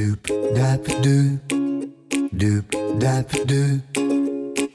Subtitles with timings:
[0.00, 0.24] Doop
[0.56, 1.36] dap doo
[2.32, 2.64] doop
[2.98, 3.80] dap doo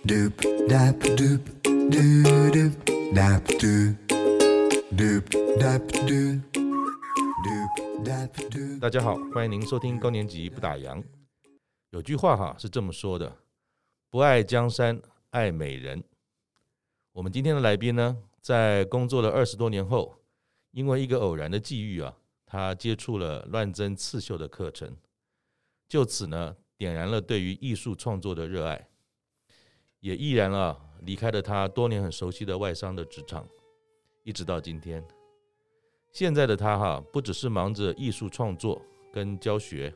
[0.05, 0.33] doop
[0.69, 1.41] dap doop
[1.89, 2.73] doop
[3.15, 3.97] dap doop
[4.93, 5.25] doop
[5.57, 5.81] dap
[8.51, 8.79] doo。
[8.79, 11.03] 大家好，欢迎您收听高年级不打烊。
[11.89, 13.35] 有句话哈是这么说的：
[14.11, 15.01] 不爱江山
[15.31, 16.03] 爱美人。
[17.13, 20.19] 我们今天的来宾呢，在工作了二十多年后，
[20.69, 22.13] 因为一个偶然的际遇啊，
[22.45, 24.95] 他接触了乱针刺绣的课程。
[25.95, 28.89] 就此呢，点燃了对于艺术创作的热爱，
[30.01, 33.47] 也毅然啊离开了他多年很熟悉的外商的职场，
[34.25, 35.01] 一直到今天。
[36.11, 38.81] 现在的他哈，不只是忙着艺术创作
[39.13, 39.95] 跟教学，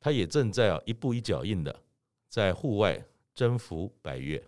[0.00, 1.82] 他也正在啊一步一脚印的
[2.26, 3.04] 在户外
[3.34, 4.42] 征服百越。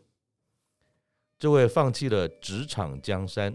[1.38, 3.54] 这位放弃了职场江山，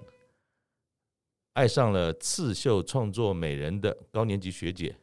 [1.53, 4.95] 爱上了刺绣创作美人的高年级学姐。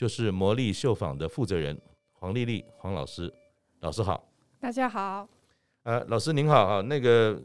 [0.00, 1.78] 就是魔力绣坊的负责人
[2.12, 3.30] 黄丽丽黄老师，
[3.80, 4.26] 老师好，
[4.58, 5.28] 大家好，
[5.82, 7.38] 呃，老师您好啊，那个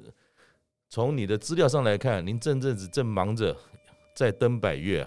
[0.87, 3.53] 从你的资料上来看，您这阵子正忙着
[4.15, 5.05] 在登百岳，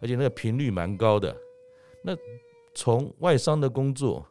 [0.00, 1.36] 而且那个频率蛮高的。
[2.02, 2.16] 那
[2.74, 4.26] 从外商的工作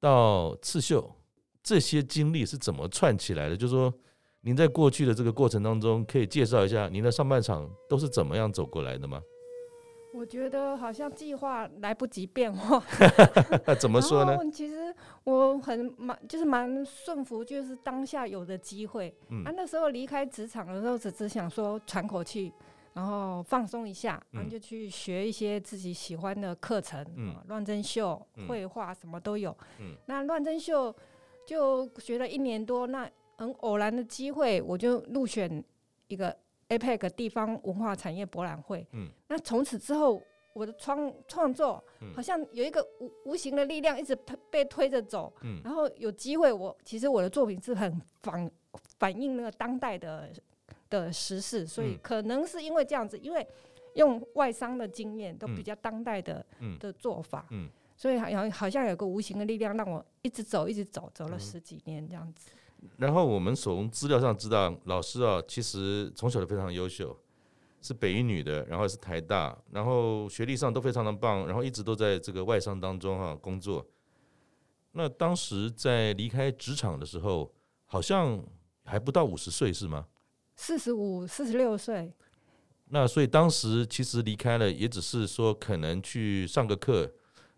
[0.00, 1.14] 到刺绣，
[1.62, 3.54] 这些经历是怎么串起来的？
[3.54, 3.92] 就是说，
[4.40, 9.20] 您在过去的这个过程当中，可以介绍一下您的上半场都是怎么样走过来的吗？
[10.12, 12.82] 我觉得好像计划来不及变化，
[13.78, 14.36] 怎么说呢？
[14.52, 14.94] 其实
[15.24, 19.14] 我很蛮，就是蛮顺服，就是当下有的机会。
[19.28, 22.52] 嗯、啊，那时候离开职场的时候，只只想说喘口气，
[22.92, 29.56] 然后放松一下，然后就去学一些自己喜欢的课程，嗯，乱针绣、绘画什么都有。
[29.78, 30.94] 嗯，那乱针绣
[31.46, 35.62] 就学了一年多，那很偶然的机会，我就入选
[36.08, 36.36] 一个。
[36.70, 41.82] APEC 地方文化产业博览会，嗯，那从此之后，我的创创作
[42.14, 44.16] 好像有一个无无形的力量一直
[44.50, 48.50] 被推着走，嗯，然后有机会，我其实我的作品是很反
[48.98, 50.30] 反映那个当代的
[50.88, 53.46] 的时事，所以可能是因为这样子，因为
[53.94, 56.44] 用外商的经验都比较当代的
[56.78, 62.50] 的做法，嗯，所以好像好像有个无形的力量让我一直走，一直走，走了十几年这样子。
[62.96, 67.16] 然后我们从资料上知道，老师啊，其实从小就非常优秀，
[67.82, 73.86] 是北一女的，然后是台大，然后学历上都非常的棒，然后一直都在这个外商当中哈、啊、工作。
[74.92, 77.52] 那当时在离开职场的时候，
[77.86, 78.42] 好像
[78.84, 80.06] 还不到五十岁是吗？
[80.56, 82.12] 四十五、四十六岁。
[82.92, 87.10] 那所以当时其实离开了，也只是说可能去上个课。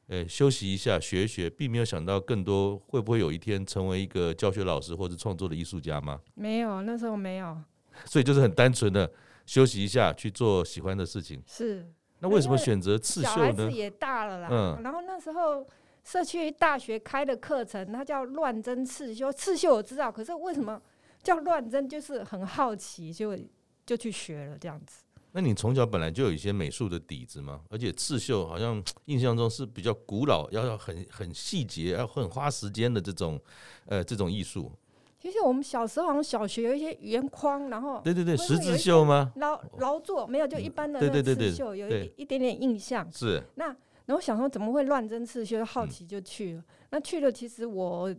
[0.09, 6.21] 诶，休息一下，学一学，并没有想到更多会不会有一天成为一个教学老师或者创作的艺术家吗？
[6.35, 7.57] 没有，那时候没有。
[8.05, 9.11] 所以就是很单纯的
[9.47, 11.43] 休息一下，去做喜欢的事情。
[11.47, 11.87] 是。
[12.21, 13.35] 那为什么选择刺绣呢？
[13.35, 14.49] 小孩子也大了啦。
[14.51, 14.83] 嗯。
[14.83, 15.67] 然后那时候
[16.05, 19.33] 社区大学开的课程，它叫乱针刺绣。
[19.33, 20.81] 刺绣我知道，可是为什么
[21.23, 21.89] 叫乱针？
[21.89, 23.37] 就是很好奇，就
[23.85, 25.05] 就去学了这样子。
[25.33, 27.63] 那你从小本来就有一些美术的底子吗？
[27.71, 33.41] 而且刺绣好像 印象中是比较古老，要要很很细节，要很花时间的这种
[33.87, 34.71] 呃这种艺术。
[35.19, 39.33] 其实我们小时候好像小学有一些圆框，然后对对对，十字绣吗？
[39.37, 43.09] 劳劳作没有，就一般的那个刺绣有一一点点印象。
[43.13, 43.43] 是。
[43.55, 43.67] 那
[44.05, 46.61] 然后想说怎么会乱针刺绣，好奇就去了。
[46.61, 48.15] 嗯、那去了，其实我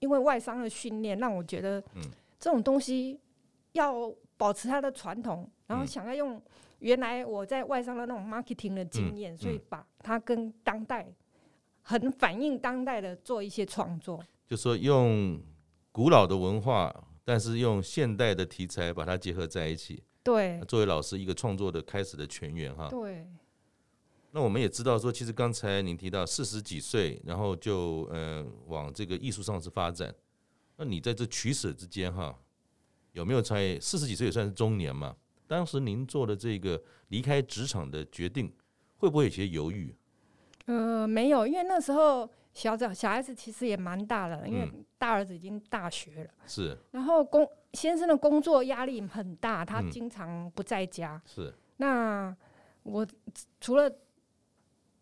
[0.00, 2.02] 因为外伤的训练，让我觉得嗯
[2.40, 3.18] 这种东西
[3.72, 5.50] 要保持它的传统。
[5.66, 6.40] 然后想要用
[6.78, 11.06] 原来我在外商的那种 marketing 的经验，嗯、所以把它跟当代
[11.82, 14.22] 很反映当代的做一些创作。
[14.46, 15.40] 就说用
[15.90, 20.02] 古老的文化，但是用现代的题材把它结合在一起。
[20.22, 22.88] 对，作为老师一个创作的开始的全员哈。
[22.88, 23.26] 对。
[24.32, 30.14] 那我们也知道说，其实刚才您提到四十几岁，然后就呃往这个艺术上是发展。
[30.76, 32.38] 那你在这取舍之间哈，
[33.16, 35.16] 有没有在四十几岁也算是中年嘛？
[35.46, 38.52] 当时您做的这个离开职场的决定，
[38.98, 39.96] 会不会有些犹豫？
[40.66, 46.76] 呃，没有，因为那时候小小小孩子其实也蛮大了，因为大儿子已经大学了，是。
[46.90, 51.20] 然后工先生的工作压力很大，他经常不在家。
[51.24, 51.54] 是。
[51.78, 52.36] 那
[52.82, 53.06] 我
[53.62, 53.90] 除了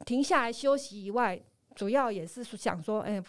[0.07, 1.43] 停下来休息以外，
[1.75, 3.21] 主要也是想说，哎。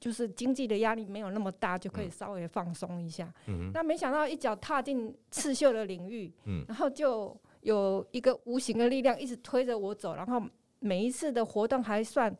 [0.00, 3.32] 就是经济的压力没有那么大，就可以稍微放松一下。
[3.46, 10.42] 嗯，那没想到一脚踏进刺绣的领域，嗯，然后就有一个无形的力量一直推着我走，然后
[10.78, 12.34] 每一次的活动还算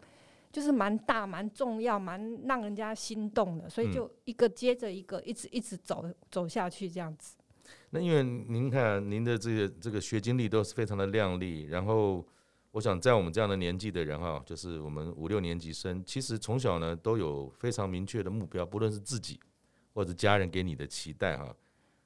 [0.53, 7.37] 就是蛮大、蛮重要、蛮让人家心动的，所以就一个接着一个，一直一直走走下去这样子。
[7.91, 12.25] 那因为您看您的这个这个学经历都是非常的亮丽，然后
[12.73, 19.41] 我想在我们这样的年纪的人哈，就是我们五六年级生，其实从小呢都有非常明确的目标，不论是自己
[19.95, 21.55] 或者家人给你的期待哈。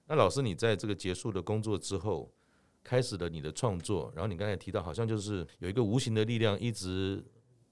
[0.07, 2.33] 那老师，你在这个结束的工作之后，
[2.85, 7.25] 开始了你的创作，然后你刚才提到，好像就是有一个无形的力量一直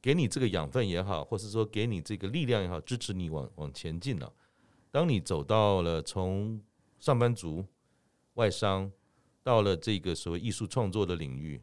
[0.02, 4.32] 给你这个养分也好，或是说给你这个力量也好，支持你往往前进了。
[4.90, 6.60] 当你走到了从
[6.98, 7.64] 上班族、
[8.34, 8.90] 外商，
[9.42, 11.60] 到了这个所谓艺术创作的领域。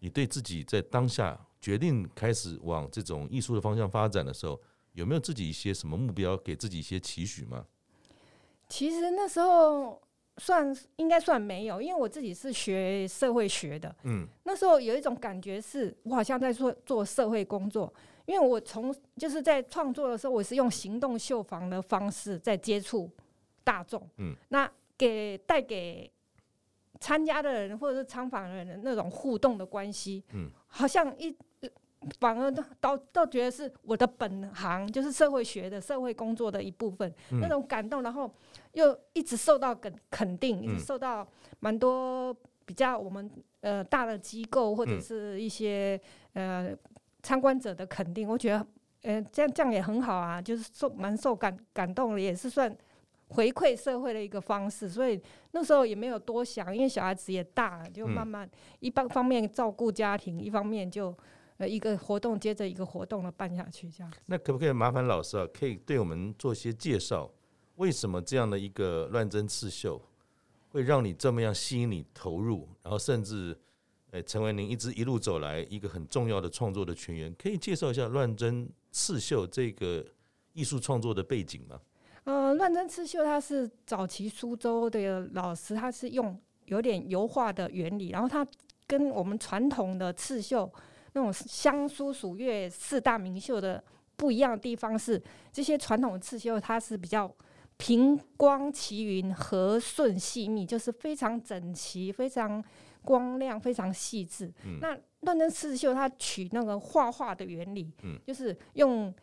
[0.00, 4.60] 你对自己在当下决定开始往这种艺术的方向发展的时候，
[4.92, 7.66] 有没有自己一些什么目标，给自己一些期许吗？
[8.68, 10.00] 其实那时候
[10.36, 13.94] 算应该算没有，因为我自己是学社会学的。
[14.04, 17.92] 嗯，那时候有一种感觉是，我好像在做做社会工作，
[18.26, 23.10] 因为我从就是在创作的时候，我是用行动绣房的方式在接触
[23.64, 24.06] 大众。
[24.18, 26.10] 嗯，那给带给。
[27.00, 31.36] 参加的人或者是参访的人的那种互动的关系，嗯，好像一
[32.20, 32.50] 反而
[32.80, 38.32] 倒倒觉得是我的本行，就是社会学的社会工作的一部分，嗯、那种感动，然后
[38.72, 41.26] 又一直受到肯肯定，一直受到
[41.58, 42.34] 蛮多
[42.64, 43.28] 比较我们
[43.60, 46.00] 呃大的机构或者是一些
[46.34, 46.70] 呃
[47.22, 48.66] 参观者的肯定，我觉得
[49.02, 52.74] 呃这样这样也很好啊，就是受蛮受感感动的，也是算。
[53.28, 55.20] 回馈社会的一个方式，所以
[55.50, 61.12] 那时候也没有多想，因为小孩子也大了，就慢慢一方方面照顾家庭，一方面就
[61.56, 64.12] 呃一个活动接着一个活动的办下去，这样。
[64.26, 67.28] 那可不可以麻烦老师啊，可以对我们做些介绍，
[67.76, 70.00] 为什么这样的一个乱针刺绣
[70.70, 73.58] 会让你这么样吸引你投入，然后甚至
[74.12, 77.34] 呃成为您一直一路走来一个很重要的创作的群员？
[77.36, 80.06] 可以介绍一下乱针刺绣这个
[80.52, 81.80] 艺术创作的背景吗？
[82.26, 88.44] 呃，乱针刺绣它是早期苏州的老师，他是用有点油画的原理，然后它
[88.84, 90.68] 跟我们传统的刺绣
[91.12, 93.82] 那种香苏蜀月四大名绣的
[94.16, 97.32] 不一样的地方是，这些传统刺绣它是比较
[97.76, 102.60] 平光齐云、和顺细密，就是非常整齐、非常
[103.02, 104.52] 光亮、非常细致。
[104.64, 109.14] 嗯、那乱针刺绣它取那个画画的原理，嗯、就是用。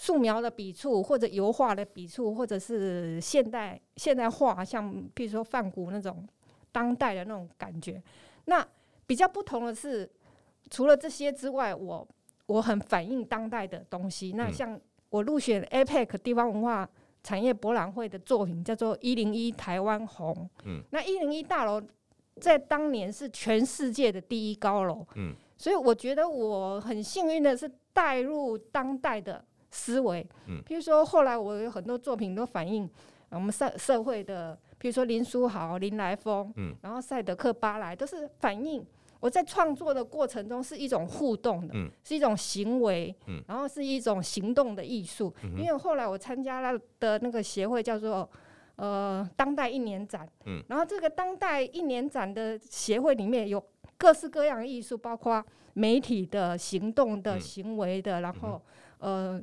[0.00, 6.26] 素描的笔触，或者油画的笔触，或者是现代现代画，像比如说梵谷那种
[6.72, 8.02] 当代的那种感觉。
[8.46, 8.66] 那
[9.06, 10.10] 比较不同的是，
[10.70, 12.08] 除了这些之外，我
[12.46, 14.32] 我很反映当代的东西。
[14.32, 14.80] 那像
[15.10, 16.88] 我入选 APEC 地方文化
[17.22, 20.32] 产业博览会的作品叫做《一零一台湾红》。
[20.64, 21.78] 嗯，那一零一大楼
[22.40, 25.06] 在当年是全世界的第一高楼。
[25.16, 29.44] 嗯，所以我觉得我很幸运的是带入当代的。
[29.70, 32.88] 思维，嗯，比如说后来我有很多作品都反映
[33.30, 38.84] 我们社社会的，譬如说林书豪、林来疯，嗯，然后赛德克巴莱都是反映
[39.20, 45.32] 我在创作的过程中是一种互动的，嗯，是一种行为，嗯，然后是一种行动的艺术。
[45.44, 48.28] 嗯，因为后来我参加了的那个协会叫做
[48.76, 53.62] 呃当代一年展，嗯，然后这个当代一年展的协会里面有
[53.96, 55.44] 各式各样的艺术，包括
[55.74, 58.60] 媒体的、行动的、行为的，然后
[58.98, 59.40] 呃。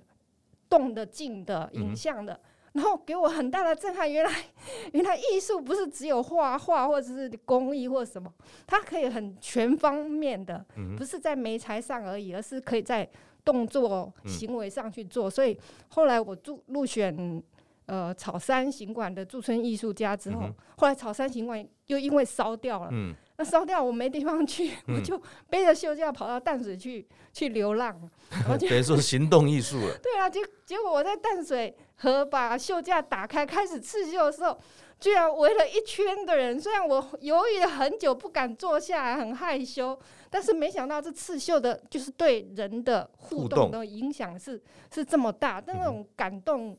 [0.69, 2.40] 动的、静的、影像的，
[2.74, 4.12] 然后给我很大的震撼。
[4.12, 4.31] 原来，
[4.94, 8.31] 原来艺术不是只有画画或者是工艺或什么，
[8.66, 10.66] 它可以很全方面的，
[10.98, 13.08] 不是在媒材上而已，而是可以在
[13.44, 15.30] 动作、行为上去做。
[15.30, 15.57] 所以
[15.90, 17.42] 后来我入入选
[17.86, 20.42] 呃草山行馆的驻村艺术家之后，
[20.78, 22.90] 后来草山行馆又因为烧掉了。
[23.38, 27.96] 那烧掉我没地方去，嗯、我就背着绣架跑到淡水去去流浪，
[28.60, 29.98] 等于说是行动艺术了。
[30.02, 34.58] 对啊，结结果我在淡水河把绣架打开开始刺绣的时候，
[35.00, 36.60] 居然围了一圈的人。
[36.60, 39.98] 虽然我犹豫了很久，不敢坐下来，很害羞，
[40.32, 44.60] 但是没想到这刺绣的就是对人的互动的影响是
[44.92, 46.76] 是这么大，但那种感动。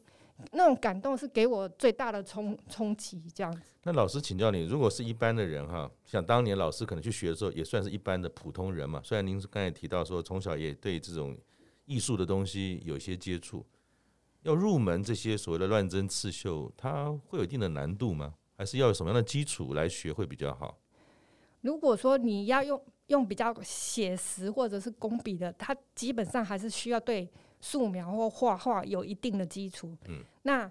[0.52, 3.60] 那种感动是给我最大的冲冲击，这样子。
[3.82, 9.00] 那老师请教你，如果是一般的人哈，想当年老师可能去学的时候，也算是一般的普通人嘛。
[9.02, 11.36] 虽然您刚才提到说从小也对这种
[11.86, 13.64] 艺术的东西有些接触，
[14.42, 18.34] 要入门这些所谓的乱针刺绣，它会有一定的难度吗？
[18.56, 20.78] 还是要有什么样的基础来学会比较好？
[21.62, 27.28] 如果说你要用用比较写实或者是工笔的，它基本上还是需要对。
[27.60, 29.96] 素描或画画有一定的基础。
[30.06, 30.70] 嗯，那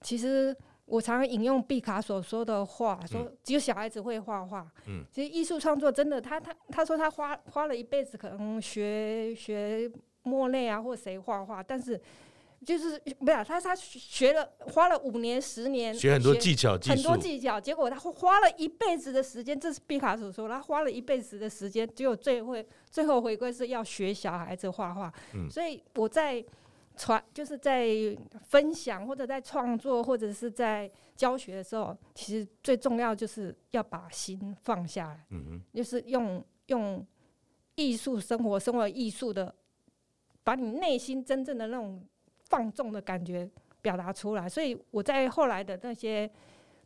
[0.00, 0.54] 其实
[0.86, 4.70] 我常常引用毕卡索说的话，说只有小孩子会画画。
[4.86, 9.90] 嗯，其实艺术创作真的，他他他说他花花了一辈子，可能学学
[10.22, 12.00] 莫内啊或谁画画，但是
[12.64, 22.54] 就是不是他他学了花了五年十年，学很多技巧技术，很多技巧，结果他花了一辈子的时间，这是毕卡索说，他花了一辈子的时间，只有最后
[22.90, 25.12] 最后回归是要学小孩子画画。
[25.34, 26.42] 嗯，所以我在
[26.96, 27.88] 传就是在
[28.46, 35.26] 分享或者在创作或者是在教学的时候，其实最重要就是要把心放下来，
[35.72, 37.06] 就是用用
[37.74, 39.54] 艺术生活，生活艺术的，
[40.42, 42.02] 把你内心真正的那种。
[42.48, 43.48] 放纵的感觉
[43.82, 46.30] 表达出来，所以我在后来的那些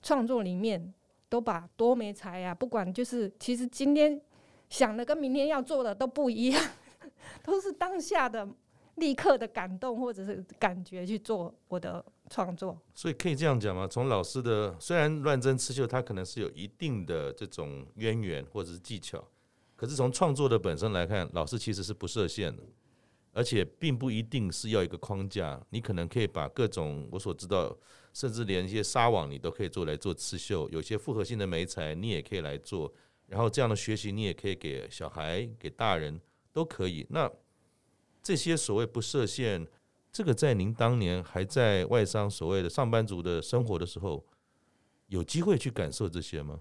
[0.03, 0.93] 创作里面，
[1.29, 4.21] 都把多没才啊，不管就是其实今天
[4.69, 6.65] 想的跟明天要做的都不一样，
[7.43, 8.49] 都是当下的
[8.97, 12.77] 立刻的感动或者是感觉去做我的创作。
[12.95, 13.87] 所以可以这样讲吗？
[13.87, 19.23] 从老师的虽然乱针刺绣，它可能是有一定的这种渊源或者是技巧，
[19.77, 22.63] 可是从创作的本身来看，老师其实是不设限的。
[23.39, 27.73] 而且并不一定是要一个框架，你可能可以把各种我所知道，
[28.13, 32.93] 甚至连一些纱网你都可以做来做刺绣，有些复合性的媒材你也可以来做，
[33.29, 36.21] 然后这样的学习你也可以给小孩、给大人
[36.53, 37.07] 都可以。
[37.11, 37.31] 那
[38.21, 39.65] 这些所谓不设限，
[40.11, 44.27] 这个在您当年还在外商所谓的上班族的生活的时候，
[45.07, 46.59] 有机会去感受这些吗？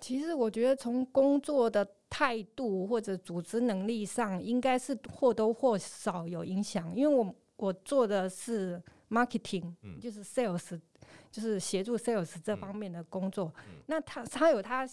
[0.00, 6.94] 其实我觉得从工作的态度或者组织能力上，应该是或多或少有影响。
[6.94, 8.80] 因为我我做的是
[9.10, 10.80] marketing，就是 sales，
[11.28, 13.52] 就是协助 sales 这方面的工作。
[13.86, 14.88] 那他他有他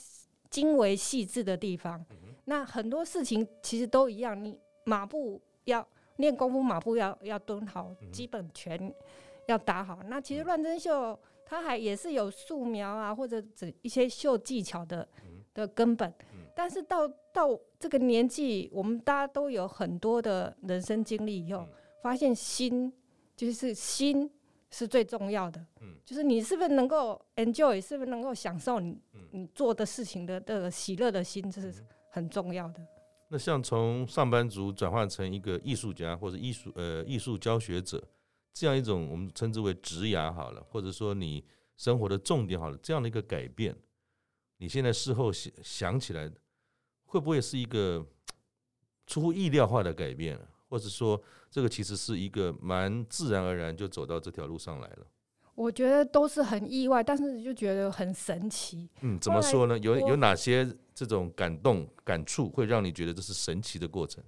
[0.49, 2.03] 精微细致的地方。
[2.45, 8.91] 那很多事情其实都一样，你马步要练功夫，马步要要蹲好，基本拳
[9.47, 9.99] 要打好。
[10.07, 11.19] 那其实乱针绣。
[11.53, 15.05] 它还也是有素描啊，或者指一些绣技巧的
[15.53, 16.09] 的根本。
[16.55, 21.67] 但是到到这个年纪，我们大家都有很多的人生经历以后，
[22.01, 22.91] 发现心
[23.35, 24.29] 就是心
[24.69, 25.59] 是最重要的。
[25.81, 28.97] 嗯就是你是不是能够 enjoy，是不是能够享受你
[29.31, 31.73] 你做的事情的这个喜乐的心，这是
[32.09, 32.85] 很重要的。
[33.29, 38.03] 那像从上班族转换成一个艺术家或者艺术呃艺术教学者。
[38.53, 41.41] 这样一种我们称之为职涯好了，或者说你
[41.77, 43.73] 生活的重点好了，这样的一个改变，
[44.61, 46.31] 你现在事后想想起来，
[47.05, 48.05] 会不会是一个
[49.07, 50.39] 出乎意料化的改变？
[50.69, 55.07] 或者说，这个其实是一个蛮自然而然就走到这条路上来了？
[55.55, 58.87] 我觉得都是很意外，但是就觉得很神奇。
[59.01, 59.75] 嗯，怎么说呢？
[59.79, 64.23] 有有哪些这种感动、感触，会让你觉得这是神奇的过程？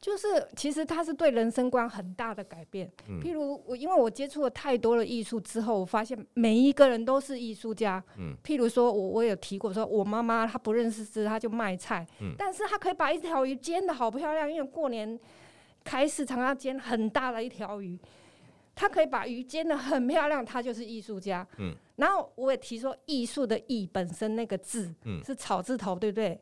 [0.00, 2.90] 就是，其实他是对人生观很大的改变。
[3.22, 8.02] 譬如我，因为我接触了太多的艺术之后，我发现每一个人都是艺术家。
[8.42, 12.06] 譬如说我我有提过，说我妈妈她不认识字，她就卖菜，
[12.38, 15.20] 但是她可以把一条鱼煎得好漂亮，因为过年
[15.84, 17.98] 开市场要煎很大的一条鱼，
[18.74, 21.46] 她可以把鱼煎得很漂亮，她就是艺术家。
[21.96, 24.90] 然后我也提说，艺术的“艺”本身那个字
[25.22, 26.40] 是草字头，对不对？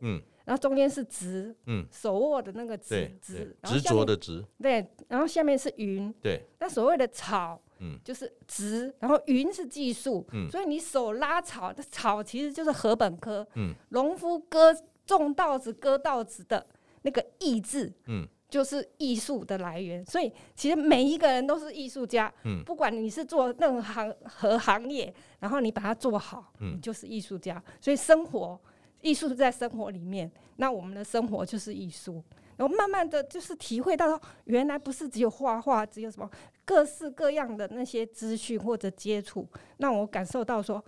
[0.48, 6.42] 然后中间是执，嗯，手握的那个执，执，执着的执，对，然后下面是云，对。
[6.58, 14.74] 那所谓的草，嗯，就是执，然后云是技术，嗯，所以你手拉草，这草其实就是禾本科，嗯，农夫割
[15.04, 16.66] 种稻子割稻子的
[17.02, 20.02] 那个意志，嗯，就是艺术的来源。
[20.06, 27.62] 所以其实每一个人都是艺术家，嗯，不管你是做任何行行业，然后你把它做好，嗯，你就是艺术家。
[27.82, 28.58] 所以生活。
[29.00, 32.22] 艺术在生活里面，那我们的生活就是艺术。
[32.56, 36.28] 然后慢慢的就是体会到，原来不是只有画画，只有什么
[36.64, 40.84] 各式各样的那些资讯或者接触，让我感受到说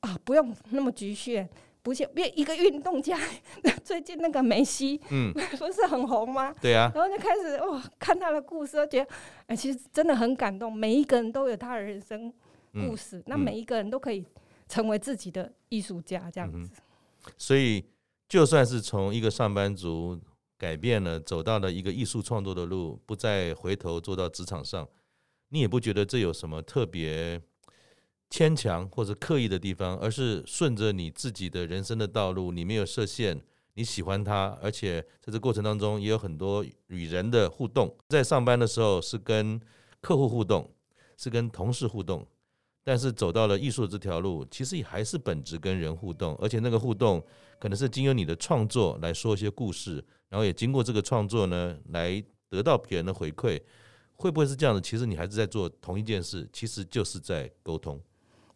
[0.00, 1.48] 啊，不用那么局限，
[1.84, 3.16] 不像别一个运动家，
[3.84, 6.52] 最近那个梅西，嗯， 不是很红吗？
[6.60, 9.08] 对啊，然后就开始哇，看他的故事，觉得
[9.46, 10.72] 哎，其实真的很感动。
[10.72, 12.32] 每一个人都有他的人生
[12.72, 14.26] 故事，嗯，那每一个人都可以
[14.68, 16.58] 成为自己的艺术家，这样子。
[16.58, 16.70] 嗯
[17.36, 17.84] 所以，
[18.28, 20.20] 就算是从一个上班族
[20.58, 24.88] 改变了，走到了一个艺术创作的路，不再回头做到职场上，
[25.48, 27.40] 你也不觉得这有什么特别
[28.30, 33.40] 牵强或者刻意的地方，而是顺着你自己的人生的道路，你没有设限，
[33.74, 37.94] 你喜欢它，而且在这过程当中也有很多与人的互动。
[38.08, 39.60] 在上班的时候是跟
[40.00, 40.72] 客户互动，
[41.16, 42.26] 是跟同事互动。
[42.84, 47.20] 但是走到了艺术这条路，其实也还是本质跟人互动，而且那个互动
[47.58, 53.58] 可能是经由你的创作来说一些故事，然后也经过这个创作呢，来得到别人的回馈，
[54.16, 54.80] 会不会是这样的？
[54.80, 57.98] 其实你还是在做同一件事，其实就是在沟通。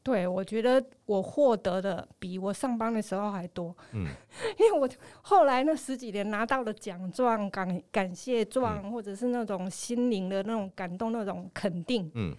[0.00, 3.76] 对，我觉得我获得的比我上班的时候还多。
[3.92, 4.06] 嗯，
[4.58, 4.88] 因为我
[5.20, 12.35] 后来那十几年拿到了奖状、感感谢状，嗯、或者是那种心灵的那种感动、那种肯定，嗯，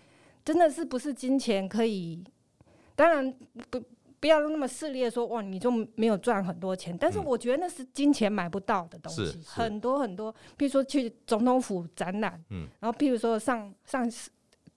[0.50, 2.24] 真的是不是金钱可以？
[2.96, 3.32] 当然
[3.70, 3.80] 不。
[4.22, 6.94] 不要那么势利的说，哇，你就没有赚很多钱。
[7.00, 10.30] 但是我觉得那是金钱买不到的东西，嗯、很多很多。
[10.58, 14.12] 比如说去总统府展览，嗯、然后譬如说上上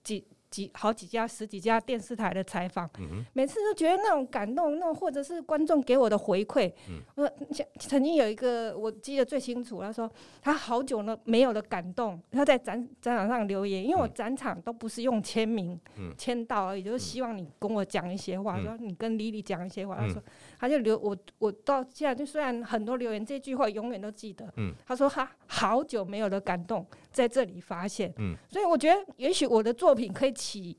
[0.01, 0.25] 几。
[0.53, 6.71] 几好几家十几家电视台的采访，嗯、每次都觉得那种感动，那种或者是观众给我的回馈。
[6.89, 7.31] 嗯、我
[7.79, 10.09] 曾经有一个我记得最清楚，他说
[10.43, 15.79] 他好久了没有了感动，他在展展场上留言，因为我展场都不是用签名
[16.15, 19.97] 签、嗯、到而已，就是希望你跟我讲一些话，嗯、说你跟 Lily 讲一些话。
[19.99, 20.23] 嗯、他说
[20.59, 24.47] 他就留我我到现在就虽然很多留言，这句话永远都记得。
[24.57, 28.13] 嗯、他说他好久没有了感动，在这里发现。
[28.17, 30.33] 嗯、所以我觉得也许我的作品可以。
[30.33, 30.77] 启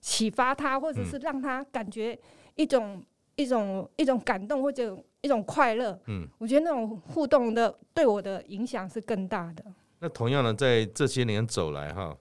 [0.00, 2.18] 启发他，或者是让他感觉
[2.56, 5.96] 一种、嗯、一种一种感动，或者一种快乐。
[6.06, 9.64] 嗯，我觉得那种互动的对我的影响是更大的。
[10.00, 12.16] 那同样的，在这些年走来，哈，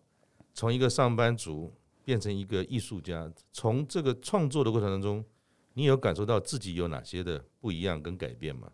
[0.54, 5.26] 从一个上班族变成一个艺术家，从这个创作的过程当中，
[5.74, 8.72] 你有感受到自己有哪些的不一样跟改变吗？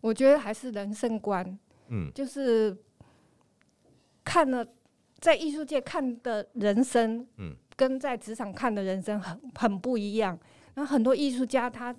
[0.00, 1.58] 我觉得还是人生观，
[1.88, 2.74] 嗯，就是
[4.28, 4.66] 看了。
[5.20, 10.38] 在艺术界看的人生，嗯，跟在职场看的人生很很不一样。
[10.74, 11.92] 然后很多艺术家他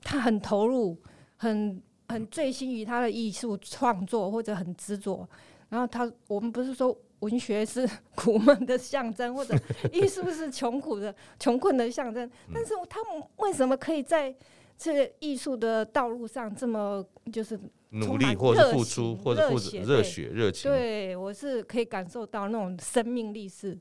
[0.00, 0.96] 他很投入，
[1.38, 5.28] 很很醉心于他的艺术创作，或者很执着。
[5.70, 9.58] 然后他我们不是说文学是苦闷的象征，或者
[9.92, 14.32] 艺术是穷苦的 穷困的象征，但是他们为什么可以在
[14.78, 17.58] 这个艺术的道路上这么就是？
[17.94, 23.78] 努力或者付出，或者或者热血热情，对，我是可以感受到那种生命力是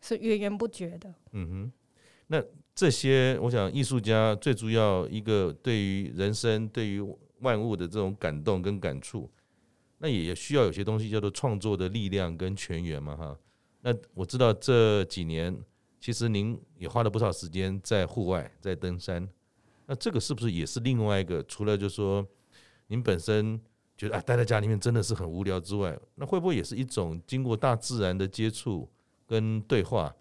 [0.00, 1.14] 是源源不绝的。
[1.32, 1.72] 嗯哼，
[2.28, 2.42] 那
[2.74, 7.02] 这些我想艺术家最主要一个对于人生、对于
[7.40, 9.30] 万物的这种感动跟感触，
[9.98, 13.38] 那也需要有些东西叫做创作的力量跟泉源嘛，哈。
[13.82, 15.54] 那我知道这几年
[16.00, 19.28] 其实您也花了不少时间在户外在登山，
[19.84, 21.42] 那这个是不是也是另外一个？
[21.42, 22.26] 除了就是说。
[22.88, 23.60] 您本身
[23.96, 28.88] 觉得啊，待在家里面真的是很无聊之外，那会不会也是一种经过大自然的接触
[29.26, 30.14] 跟对话？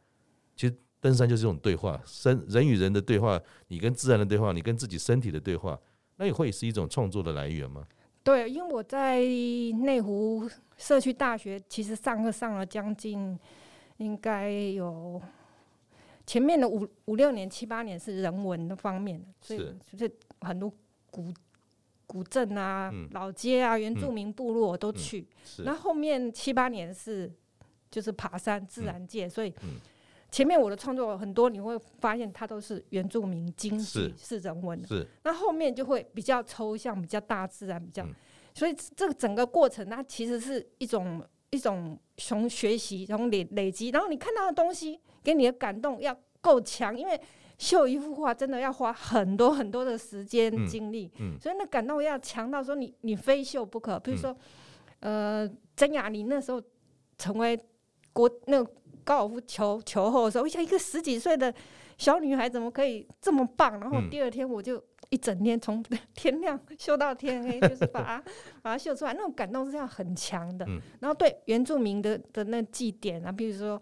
[0.55, 5.79] 其实登山就是一种对话，身人与人的对话，你跟自然的对话，你跟自己身体的对话，
[6.17, 7.87] 那也会是一种创作的来源吗？
[8.23, 13.39] 对，因为我在内湖社区大学，其实上课上了将近
[13.97, 15.21] 应该有
[16.25, 20.11] 前面的五五六年、七八年是人文的方面的，所以就是
[20.41, 20.69] 很多
[21.09, 21.31] 古。
[22.07, 25.27] 古镇啊，嗯、老街啊，原住民部落我都去。
[25.65, 27.29] 那、后面七八年是
[27.91, 29.53] 就是爬山自然界，嗯、所以
[30.31, 35.05] 前面我的创作很多，你会发现它都是原住民经济是人文的。
[35.23, 38.03] 那后面就会比较抽象，比较大自然，比较。
[38.03, 38.15] 嗯、
[38.53, 47.19] 所以这个整个过程，它其实是一种一种从学习，从累累积，然后你看到的东西给你的感动要够强，因为。
[47.57, 53.99] 绣一幅画真的要花很多很多的时间精力，嗯嗯、所以那感动要强到说你你非绣不可。
[53.99, 54.35] 比如说，
[54.99, 56.61] 嗯、呃，曾雅妮那时候
[57.17, 57.59] 成为
[58.13, 58.71] 国那个
[59.03, 61.51] 高尔夫球球后的时候，我想一个十几岁的
[61.97, 63.79] 小女孩怎么可以这么棒？
[63.79, 68.23] 然后第二天我就一整天从 天亮绣到天黑，就是把它
[68.61, 70.63] 把它绣出来，那种感动是这样很强的。
[70.67, 73.81] 嗯、然后对原住民的的那祭典啊，比如说。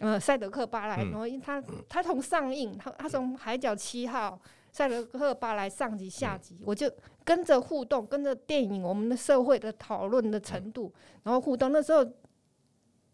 [0.00, 4.40] 呃，赛德克巴莱，然后因为他他从上映，他他从海角七号，
[4.72, 6.90] 赛德克巴莱上集下集，我就
[7.22, 10.90] 跟着互动，跟着电影，我们的社会的讨论的程度，
[11.24, 11.70] 然后互动。
[11.70, 12.02] 那时候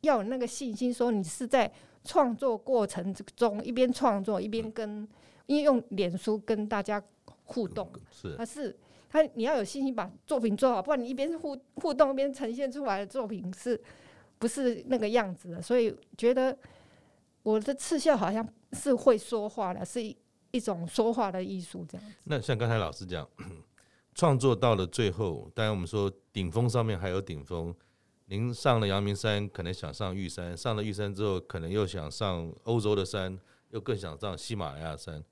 [0.03, 1.69] 要有那个信心，说你是在
[2.05, 5.09] 创作过程中一边创作一边跟，
[5.47, 7.03] 因为用脸书跟大家
[7.47, 8.79] 互动，是，他是
[9.11, 13.83] 他你要有信心把作品做好，不然你一边互互动一边呈现出来的作品是
[14.39, 15.61] 不是那个样子的？
[15.61, 16.57] 所以觉得。
[17.47, 20.17] 我的刺绣好像是会说话的，是一
[20.51, 22.13] 一种说话的艺术，这样子。
[22.25, 23.25] 那像刚才老师讲，
[24.17, 27.73] 创作到了最后，当然我们说顶峰上面还有顶峰。
[28.25, 33.39] 您上了阳明山，可能想上玉山；上了玉山之后，可能又想上欧洲的山，
[33.71, 35.23] 又更想上喜马拉雅山。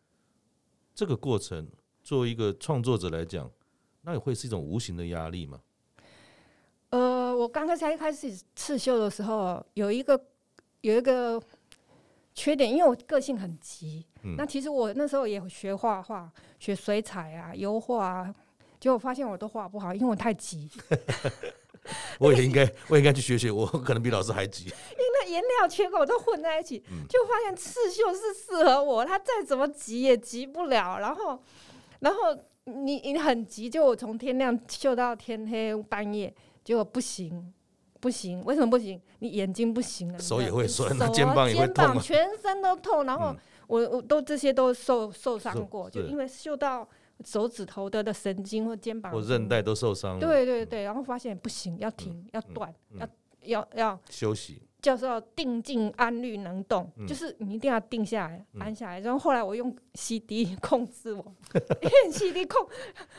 [0.95, 1.69] 这个过程，
[2.05, 3.51] 作为一个创作者来讲，
[4.03, 5.61] 那也会是一种无形的压力吗？
[6.91, 10.27] 呃，我刚刚才一开始刺绣的时候，有一个
[10.83, 11.43] 有一个。
[12.35, 14.05] 缺点，因为我个性很急。
[14.23, 18.35] 嗯、那其实我那时候也学画画，学水彩啊、油画啊，
[18.81, 20.69] 结果发现我都画不好，因为我太急。
[22.19, 24.65] 我也应该，我也应该去学学，我可能比老师还急。
[24.65, 29.05] 因为那颜料缺口都混在一起，嗯、就发现刺绣是适合我。
[29.05, 30.99] 它再怎么急也急不了。
[30.99, 31.39] 然后，
[32.01, 37.53] 然后你你很急，就我从天亮绣到天黑半夜，结果不行，
[38.05, 38.45] 不行。
[38.45, 39.01] 为什么不行？
[39.21, 43.05] 你眼睛不行了，手也会酸，手啊、肩膀也会痛、啊，肩膀全身都痛。
[43.07, 43.35] 然后
[43.67, 46.87] 我我都这些都受受伤过，就因为嗅到。
[47.25, 58.99] 手指头的的神经或肩膀或韧带都受伤了，对对对，然后发现不行，要停，嗯、要断，嗯、要要要休息，叫做定静安律能动，嗯、就是你一定要定下来，嗯、安下来。
[58.99, 62.67] 然后后来我用 CD 控制我， 用 CD 控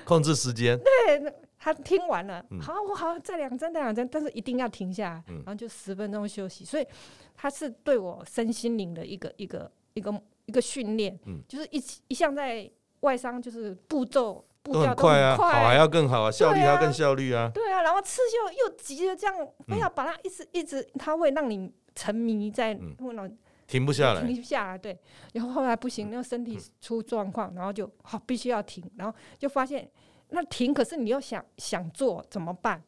[0.03, 1.33] 控制时间，对，
[1.65, 6.63] 他听完了，嗯、好，我好再两针，再两针，但是一定要停下来，嗯、然后就十分钟休息。
[6.63, 6.85] 所以
[7.35, 12.69] 他是对我身心灵的一个一个一个一个训练，嗯、就是一一向在。
[13.01, 17.51] 外商就是步骤步调都很快啊，好还要更好啊，效率还要更效率啊。
[17.53, 23.29] 对啊，然后刺绣又急着这样，非要把它一直一直，它会让你沉迷在那
[23.67, 24.77] 停不下来，停不下来。
[24.77, 24.97] 对，
[25.33, 29.87] 然后后来不行，那个身体出状况，然后就好必须要停，然后就发现
[30.29, 32.83] 那停，可是你又想想做怎么办？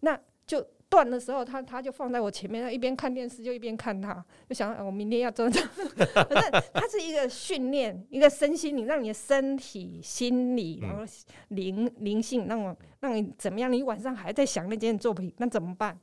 [0.00, 0.66] 那就。
[0.90, 5.60] 断的时候，他他就放在我前面，他一边看电视就一边看他，就想我明天要做这。
[5.68, 11.04] 反正它是一个训练，一个身心灵，让你的身体、心理，然后
[11.48, 13.70] 灵灵性，让我让你怎么样？
[13.70, 16.00] 你晚上还在想那件作品，那怎么办？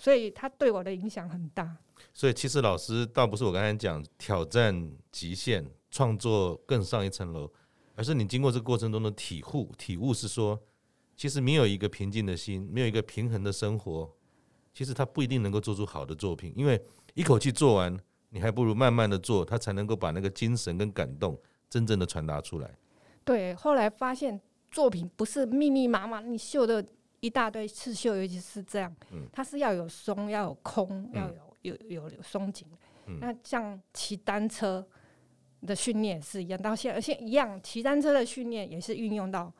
[0.00, 1.78] 所以他对我的影响很大。
[2.14, 7.50] 所以其实老师倒不是我刚才讲挑战极限、创作更上一层楼，
[8.00, 10.58] 而是你经过这个过程中的体悟，体悟是说，
[11.18, 14.10] 其实没有一个平静的心，没有一个平衡的生活。
[14.72, 16.82] 其实他不一定能够做出好的作品，因为
[17.12, 17.94] 一口气做完，
[18.30, 22.74] 你还不如慢慢的做，他才能够把那个精神跟感动真正的传达出来。
[23.22, 26.82] 对，后来发现作品不是密密麻麻，你绣的
[27.20, 32.66] 一大堆刺绣，尤其是这样，嗯，它是要有松，要有空，要有有有有松紧。
[33.04, 34.88] 嗯，那像骑单车
[35.66, 39.52] 的训练也是一样，到现在而且一样，骑单车的训练也是运用到。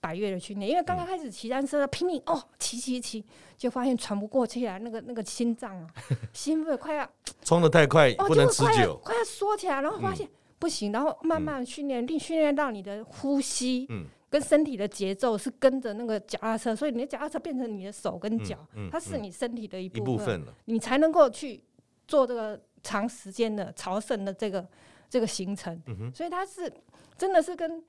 [0.00, 3.24] 百岳的训练，因为刚刚开始骑单车拼命哦，骑骑骑，
[3.56, 5.86] 就发现喘不过气来，那个那个心脏啊，
[6.30, 7.10] 心肺快要
[7.42, 13.88] 冲得太快，不能持久，快要缩起来，然后发现不行，然后慢慢训练，并训练到你的呼吸，
[14.28, 18.58] 跟身体的节奏是跟着那个脚踏车，所以你的脚踏车变成你的手跟脚，
[18.92, 21.64] 它是你身体的一部分，你才能够去
[22.06, 24.68] 做这个长时间的朝圣的这个
[25.14, 25.80] 这个行程，
[26.12, 26.72] 所以它是
[27.16, 27.80] 真的是跟。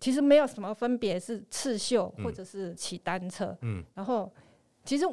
[0.00, 3.56] 其实没有什么分别，是刺绣或者是骑单车。
[3.60, 4.28] 嗯，然后
[4.84, 5.04] 其实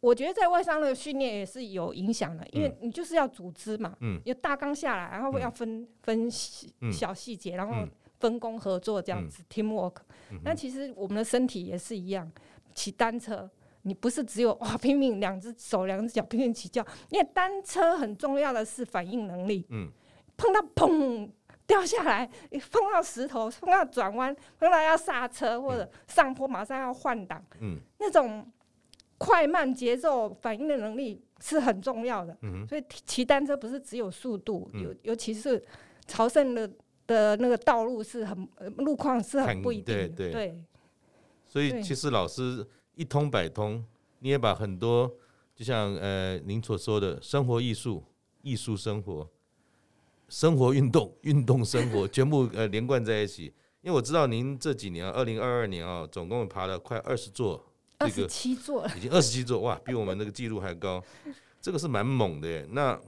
[0.00, 7.86] 我觉得在外商的训练也是有影响的，因为你就是要组织嘛，嗯，有大纲下来，然后要分分小细节，然后
[8.18, 9.98] 分工合作这样子，teamwork。
[10.42, 12.28] 那其实我们的身体也是一样，
[12.74, 13.48] 骑单车
[13.82, 19.64] 你不是只有哇拼命两只手两只脚拼命起叫，因为单车很重要的是反应能力。
[19.68, 19.88] 嗯，
[20.38, 21.28] 碰到砰。
[21.68, 28.50] 掉下来，你碰到石头，碰到转弯，碰到要刹车或者上坡，马上要换挡，嗯，那种
[29.18, 32.34] 快慢节奏反应的能力是很重要的。
[32.40, 35.62] 嗯，所以骑单车不是只有速度，尤、嗯、尤其是
[36.06, 36.66] 朝圣的
[37.06, 38.48] 的那个道路是很
[38.78, 40.32] 路况是很不一定的。
[40.32, 40.58] 对，
[41.44, 43.84] 所以其实老师一通百通，
[44.20, 45.14] 你也把很多
[45.54, 48.02] 就像呃您所说的生活艺术、
[48.40, 49.28] 艺术生活。
[50.28, 53.52] 生活运动， 运动生活，全部呃连贯在一起。
[53.80, 57.64] 因为我知道您这几年啊，二零二二年啊，总共爬了快二十座，
[57.98, 61.02] 二十七座，已经二十七座，哇，比我们那个记录还高，
[61.60, 62.66] 这个是蛮猛的耶。
[62.70, 63.00] 那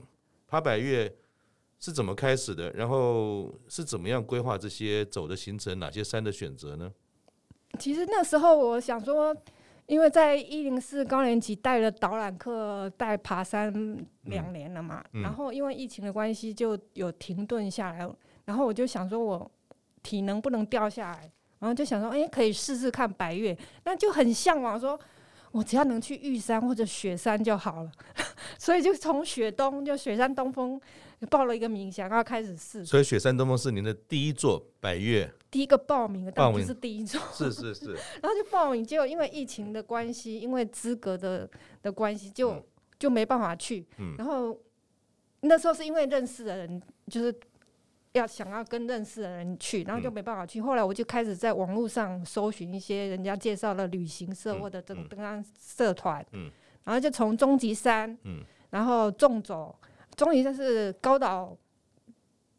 [0.47, 1.13] 爬百岳
[1.79, 2.71] 是怎么开始的？
[2.71, 5.77] 然后是怎么样规划这些走的行程？
[5.77, 6.91] 哪些山的选择呢？
[7.79, 9.35] 其实那时候我想说。
[9.91, 13.69] 因为在一零四高年级带了导览课，带爬山
[14.23, 18.09] 两年了嘛，嗯嗯、然后因为疫情的关系就有停顿下来，
[18.45, 19.51] 然后我就想说，我
[20.01, 24.97] 体能不能掉下来，然后就想说，哎，可以试试看白月，那就很向往说，
[25.51, 27.91] 我只要能去玉山或者雪山就好了，
[28.57, 30.79] 所以就从雪东就雪山东峰。
[31.29, 32.83] 报了一个名，想要开始试。
[32.83, 37.21] 所以雪山东峰是您的第一座百越，第一个报名的，但不是第一座。
[37.31, 37.93] 是是是。
[38.21, 41.47] 然后就报名，结果因为疫情的关系，因为资格的
[41.81, 42.63] 的关系，就、嗯、
[42.97, 43.85] 就没办法去。
[43.99, 44.57] 嗯、然后
[45.41, 47.33] 那时候是因为认识的人，就是
[48.13, 50.59] 要想要跟认识的人去，然后就没办法去。
[50.59, 56.25] 嗯、后来我就开始在网络上搜寻一些人家介绍的旅行社或者这个登山社团。
[56.31, 56.49] 嗯。
[56.83, 58.39] 然后就从终极山，嗯，
[58.71, 59.77] 然后纵走。
[60.21, 61.57] 终于就是高岛，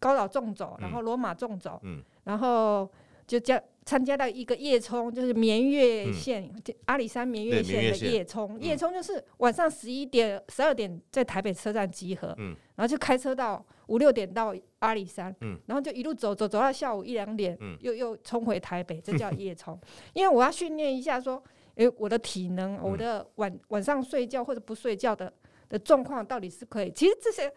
[0.01, 2.91] 高岛纵走，然后罗马纵走，嗯，然后
[3.25, 8.59] 就加参加到一个夜冲，就是绵月线、嗯、阿里山绵月线的夜冲。
[8.61, 19.81] 夜冲就是晚上十一点、十二点在台北车站集合，嗯、然后就开车到五六点到阿里山，嗯、然后就一路走走走到下午一两点，嗯、又又冲回台北，这叫 夜冲。
[20.15, 21.45] 因为我要训练一下说，说
[21.77, 25.33] 诶，我的体能，我的晚晚上睡觉或者不睡觉的
[25.73, 26.93] 的状况到底是可以。
[26.93, 27.53] 其实这些。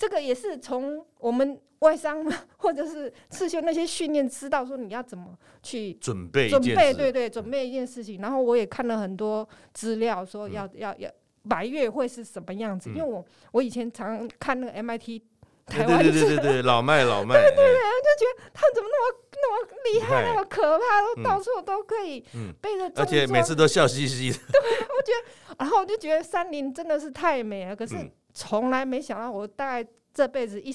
[0.00, 2.24] 这个也是从我们外商
[2.56, 8.18] 或者是刺绣那些训练知道说你要怎么去准备准备，对对，准备一件事情。
[8.18, 11.10] 然后我也看了很多资料，说要、嗯、要要
[11.46, 12.88] 白月会是什么样子。
[12.88, 15.20] 嗯、因为我我以前常看那个 MIT
[15.66, 22.20] 台湾对对对对对老麦老麦，对对 对，就觉得他怎么那么那么厉害，那么可怕，都到处都可以
[22.60, 24.38] 背着，而且每次都笑嘻嘻的。
[24.52, 25.12] 对，我觉
[25.48, 27.76] 得，然后我就觉得山林真的是太美了。
[27.76, 27.96] 可是。
[28.32, 30.72] 从来没想到，我大概这辈子一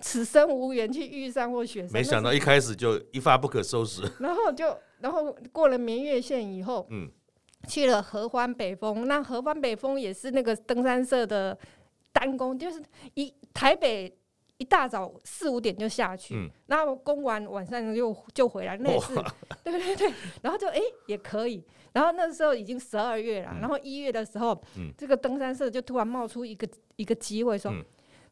[0.00, 1.92] 此生无缘去玉山或雪山。
[1.92, 4.02] 没想到一开始就一发不可收拾。
[4.20, 7.10] 然后就，然后过了明月线以后，嗯，
[7.68, 9.06] 去了合欢北峰。
[9.06, 11.56] 那合欢北峰也是那个登山社的
[12.10, 12.82] 单工，就是
[13.14, 14.10] 一台北
[14.62, 18.76] 一大早四五点就下去，嗯，然后攻完晚上又就回来。
[18.76, 19.12] 那也是，
[19.64, 20.14] 对对对。
[20.40, 21.64] 然后就哎、欸、也可以。
[21.92, 27.72] 然后那时候已经十二月了，嗯、然后一月的时候，嗯、这个登山社就突然冒出一个一个机会说，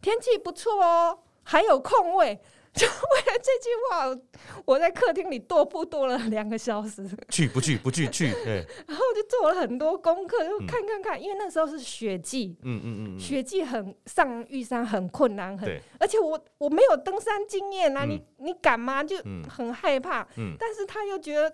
[0.01, 2.39] 天气不错哦，还有空位。
[2.75, 4.17] 就为了这句话，
[4.65, 7.05] 我在客厅里踱步踱了两个小时。
[7.29, 8.27] 去不去不去去，
[8.87, 19.03] 然后就做了很多功课，就看看看，嗯、因为那时候是雪季，嗯嗯嗯，雪季很上玉山很困难，很，对而且我我没有登山经验啊，嗯、你你敢吗？
[19.03, 19.17] 就
[19.49, 21.53] 很害怕，嗯、但是他又觉得。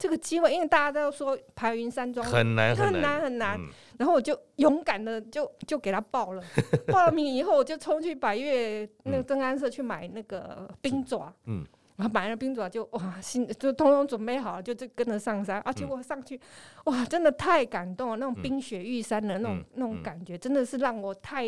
[0.00, 3.20] 这个机会，因为大家都说排云山庄很难很难。
[3.20, 3.60] 很难，
[3.98, 6.42] 然后我就勇敢的就就给他报了，
[6.88, 11.62] 报了名以后我就冲去百岳那个登山社去买那个冰爪，嗯，
[11.96, 16.40] 然后买了冰爪就哇心就通通准备好了，就就跟着上山，而且我上去
[16.86, 21.44] 哇真的太感动了，那种冰雪玉山的那种那种感觉真的是让我太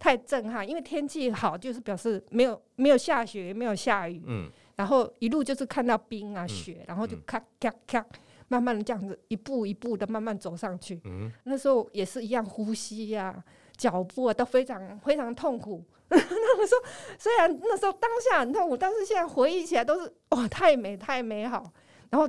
[0.00, 4.50] 太震撼，因为天气好就是表示没有没有下雪也没有下雨，嗯。
[4.82, 8.04] 然后一路就是看到冰啊雪，嗯、然后就咔咔咔，
[8.48, 11.00] 慢慢的这样子一步一步的慢慢走上去。
[11.04, 13.44] 嗯、那时候也是一样，呼吸呀、啊、
[13.76, 15.84] 脚步啊都非常非常痛苦。
[16.10, 21.72] 那个时候虽然那时候当下很痛苦，但是现在回忆起来都是哇太美太美好。
[22.10, 22.28] 然后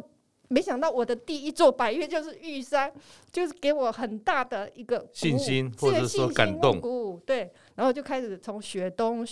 [0.49, 2.93] 没想到我的第一座百岳就是玉山，
[3.31, 7.19] 就是给我很大的一个信心或者说感动鼓舞。
[7.25, 9.25] 对，然后就开始从雪冬。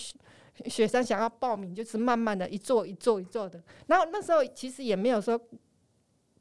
[0.66, 3.62] 雪山想要报名，就是慢慢的一座一座一座的。
[3.86, 5.40] 然后那时候其实也没有说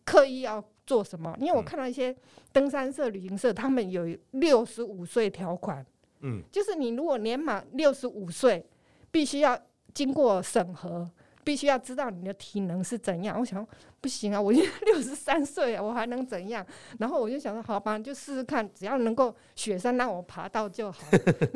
[0.04, 2.16] 刻意要做什么，因为我看到一些
[2.52, 5.86] 登山社、旅行社，他们有六十五岁条款，
[6.22, 8.66] 嗯，就是你如果年满六十五岁，
[9.12, 9.58] 必须要
[9.94, 11.10] 经过审核，
[11.44, 13.40] 必须要知道你的体能是怎样。
[13.40, 13.66] 我想
[14.00, 16.66] 不行啊，我已经 六十三岁了，我还能怎样？
[17.00, 21.02] 然后我就想说，好吧，就试试看，只要能够雪山让我爬到就好。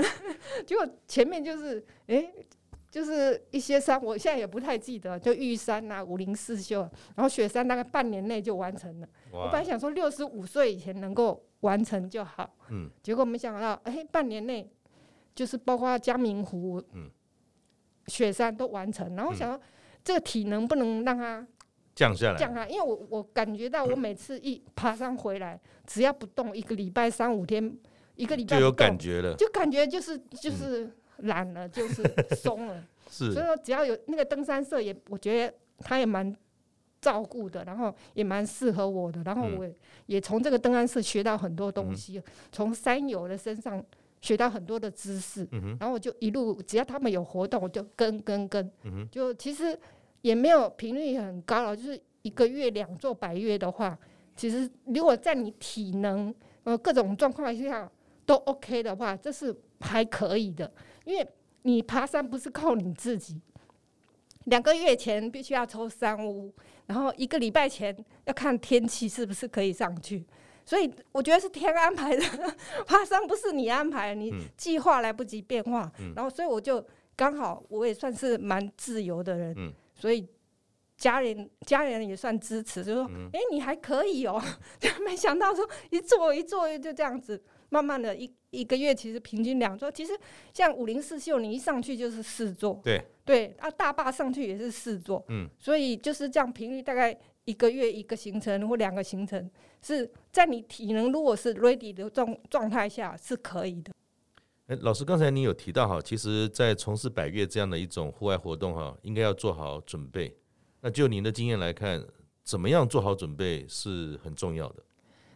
[0.65, 2.45] 结果前面就是，哎、欸，
[2.89, 6.81] 就是一些山，我现在也不太记得，就玉山啊、武陵四秀，
[7.15, 9.07] 然后雪山大概半年内就完成了。
[9.31, 14.69] 我本来想说六十五岁以前能够完成就好，嗯，结果没想到，哎、欸，半年内
[15.33, 17.09] 就是包括嘉明湖、嗯、
[18.07, 19.61] 雪山都完成，然后想说
[20.05, 21.45] 这个体能不能让它
[21.93, 27.77] 降下来，降下来，因为我我感觉到我每次一爬山回来，嗯、只要不动一个礼拜三五天。
[28.17, 32.01] 一个礼拜就有感觉了，就感觉就是就是懒了，就是
[32.33, 32.81] 松了。
[33.11, 36.33] 是，所以说只要有那个登山社也，我觉得他也蛮
[37.01, 39.69] 照顾的，然后也蛮适合我的，然后我
[40.05, 43.83] 也从这个登山社学到很多东西，从山友的身上
[44.25, 45.47] 学到很多的知识。
[45.79, 48.71] 然后我就一路只要他们有活动，我就跟跟跟。
[49.11, 49.77] 就其实
[50.21, 53.97] 也没有频率很高了，就是一个月两座百月的话，
[54.35, 56.33] 其实如果在你体能
[56.63, 57.91] 呃各种状况下。
[58.27, 61.23] 都 OK 的话，这是还可以的，因为
[61.61, 63.39] 你爬山不是靠你自己。
[64.45, 66.51] 两个月前必须要抽三屋，
[66.87, 70.25] 然后一个礼拜前要看天气是不是可以上去，
[70.65, 72.23] 所以我觉得是天安排的。
[72.85, 80.27] 爬山不是你安排，你计划来不及变化，嗯、然后所以我就刚好我也算是蛮自由的人，嗯、所以
[80.97, 84.41] 家人家人也算支持，就说：“哎、嗯，你还可以哦。
[84.79, 87.41] ”就没想到说一坐一坐就这样子。
[87.69, 89.91] 慢慢的一一个月，其实平均两座。
[89.91, 90.17] 其实
[90.53, 92.79] 像五零四秀，你一上去就是四座。
[92.81, 95.25] 对对啊，大坝上去也是四座。
[95.29, 99.49] 嗯，所以就是这样频率，大概一个月一个行程或两个行程，
[99.81, 103.91] 是在你体能如果是 ready 的状状态下是可以的。
[104.67, 110.35] 哎，老师，刚才你有提到哈，其实，在从事百岳这样的一种户外活动哈，应该要做好准备。
[110.81, 112.03] 那就您的经验来看，
[112.43, 114.83] 怎么样做好准备是很重要的。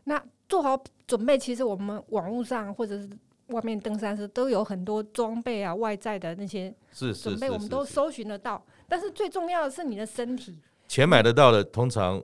[0.05, 3.07] 那做好准备，其实我们网络上或者是
[3.49, 8.65] 外面登山时都有很多装备啊，外在的那些是准备，我们都搜寻得到。
[8.87, 10.57] 但是最重要的是你的身体。
[10.89, 12.21] 钱买得到的通常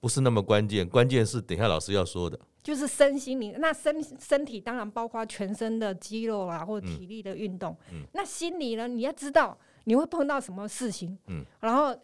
[0.00, 3.54] 不是那么关键，关键是等一下老师要说的，就是身心灵。
[3.58, 7.74] 那身身体当然包括全身的肌肉啊，或体力的运动。
[7.92, 8.02] 嗯。
[8.12, 8.86] 那心理呢？
[8.86, 11.16] 你要知道你会碰到什么事情。
[11.28, 11.44] 嗯。
[11.60, 11.96] 然后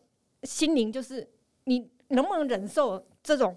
[0.45, 1.29] 心灵就是
[1.65, 3.55] 你能不能忍受这种。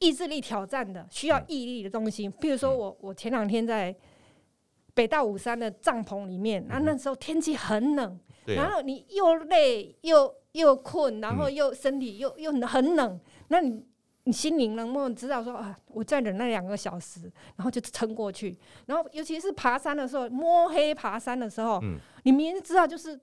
[0.00, 2.28] 意志力挑战的，需要毅力的东西。
[2.28, 3.92] 比如说我，我我前两天在
[4.94, 8.16] 北大武山的帐篷里面，那、嗯、那时候天气很冷，
[8.56, 13.84] 啊、然后你又累又又困，然后又身体又又很冷，那你
[14.24, 17.22] 你心灵能不能知道说啊，我再忍那两个小时，
[17.56, 18.56] 然后就撑过去。
[18.86, 23.18] 然后尤其是爬山的时候，摸黑爬山的时候，嗯、你明明知道就是。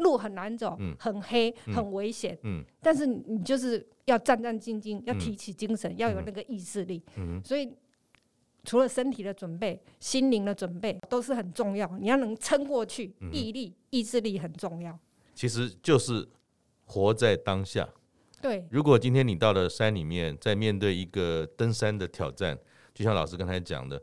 [0.00, 2.34] 路很难走，嗯、很黑，嗯、很危险。
[2.44, 7.02] 嗯、但是你就是要战战兢兢，要提起精神，嗯、要有那个意志力。
[7.18, 7.70] 嗯、所以
[8.64, 11.88] 除了身体的准备，心灵的准备都是很重要。
[11.98, 14.98] 你要能撑过去，嗯、毅力、意志力很重要。
[15.34, 16.28] 其实就是
[16.84, 17.88] 活在当下。
[18.42, 18.66] 对。
[18.70, 22.58] 如果今天你到了山里面，在面对一个登山的挑战，
[22.94, 24.02] 就像老师刚才讲的。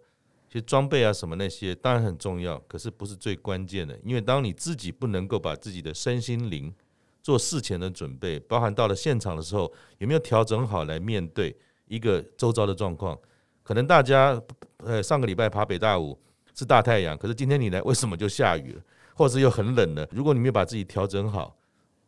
[0.49, 3.99] 其实装备啊什么那些当然很重要，可是不是最关键的。
[4.01, 6.73] 因为当你自己不能够把自己的身心灵
[7.21, 11.53] 做事前的准备，包含到了现场的时候有没有调整好来面对
[11.87, 13.19] 一个周遭的状况？
[13.67, 14.41] 可能大家
[14.77, 16.17] 呃上个礼拜爬北大五
[16.55, 18.81] 是大太阳，可是今天你来为什么就下雨了，
[19.13, 20.07] 或者是又很冷了？
[20.09, 21.53] 如果你没有把自己调整好，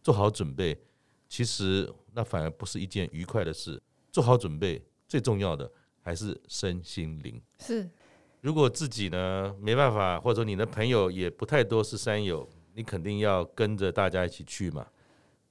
[0.02, 0.80] 做好准备，
[1.28, 3.78] 其实那反而不是一件愉快的事。
[4.10, 5.69] 做好准备最重要的
[6.02, 7.41] 还是身心灵。
[7.60, 7.89] 是。
[8.39, 14.88] 如果自己呢没办法，或者说你的朋友也不太多是山友，你肯定要跟着大家一起去嘛。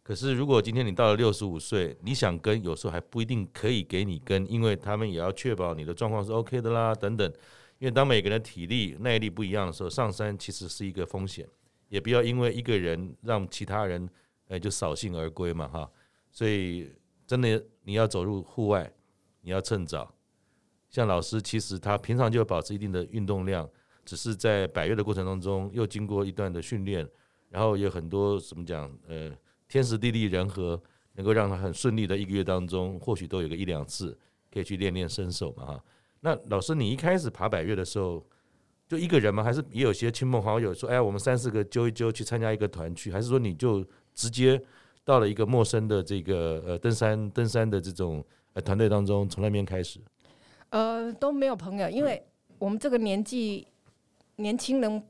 [0.08, 7.30] 可是如果今天你到了六十五岁，你想跟，有时候还不一定可以给你跟，因为他们也要确保你的状况是 OK 的啦，等等。
[7.78, 11.46] 因为当每个人的体力耐力不一样的时候，上山其实是一个风险，
[11.90, 14.08] 也不要因为一个人让其他人
[14.46, 15.90] 呃就扫兴而归嘛哈。
[16.32, 16.90] 所以
[17.26, 18.90] 真的你要走入户外，
[19.42, 20.10] 你要趁早。
[20.88, 23.68] 像老师，其实他平常就保持一定的运动量，
[24.06, 27.06] 只是在百岳的过程当中，又经过一段的训练，
[27.50, 29.30] 然后有很多怎么讲，呃，
[29.68, 30.80] 天时地利人和，
[31.12, 34.16] 能够让他很顺利的一个月当中，或许都有个一两次
[34.52, 35.84] 可以去练练身手嘛哈。
[36.20, 38.24] 那老师，你一开始爬百岳的时候，
[38.88, 39.44] 就一个人吗？
[39.44, 43.12] 还是也有些亲朋好友说，哎呀，我们三四个揪一揪去参加一个团去？
[43.12, 44.60] 还是说你就直接
[45.04, 50.00] 到了一个陌生的这个呃登山登山的这种呃团队当中，从那边开始？
[50.70, 52.22] 呃，都没有朋友，因为
[52.58, 53.66] 我们这个年纪
[54.36, 55.02] 年轻人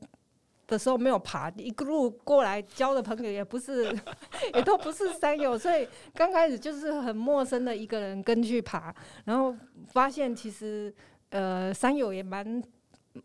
[0.68, 3.92] 的时候没有爬，一个路过来交的朋友也不是，
[4.54, 9.52] 也都不是山友，所以刚开始就是很陌生的一个人跟去爬，然后
[9.88, 10.94] 发现其实
[11.30, 12.62] 呃山友也蛮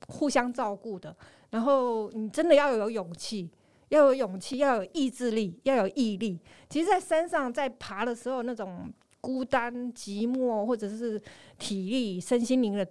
[0.08, 1.16] 互相照顾的，
[1.52, 3.52] 然后你真的要有勇气，
[3.90, 6.40] 要有勇气，要有意志力，要有毅力。
[6.68, 8.92] 其实，在山上在爬的时候那种。
[9.24, 11.18] 孤单、寂寞，或者是
[11.58, 12.86] 体力、身心灵的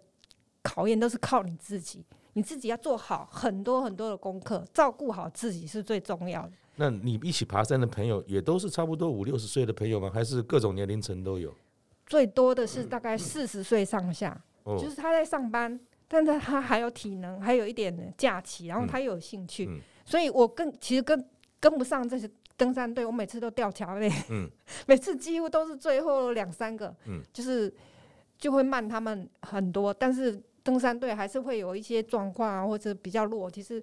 [0.63, 2.03] 考验，都是靠你自己。
[2.35, 6.53] 你自己要做好很多很多的功课，照顾好自己是最重要的。
[6.77, 10.11] 那你一起爬山的朋友，也都是差不多五六十岁的朋友吗？
[10.13, 11.55] 还是各种年龄层都有？
[12.07, 21.29] 最多的是大概四十岁上下，嗯、就是他在上班，但是他还有体能，还有一点假期，然后他又有兴趣，嗯嗯、所以我跟其实跟
[21.61, 22.31] 跟不上这些。
[22.55, 24.49] 登山队，我每次都掉桥嘞，嗯、
[24.87, 27.73] 每次几乎都是最后两三个，嗯、就是
[28.39, 29.93] 就会慢他们很多。
[29.93, 33.51] 但是登山队还是会有一些状况啊，或者比较弱。
[33.51, 33.83] 其实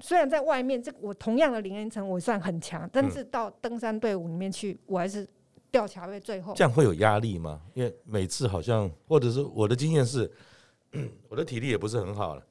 [0.00, 5.28] 虽然在外面，这我同样的年龄层我算很强，但是到登山队伍里面去，我还是
[5.70, 6.54] 掉桥位最后。
[6.54, 7.60] 这样会有压力吗？
[7.74, 10.30] 因为每次好像，或者是我的经验是，
[11.28, 12.42] 我的体力也不是很好了。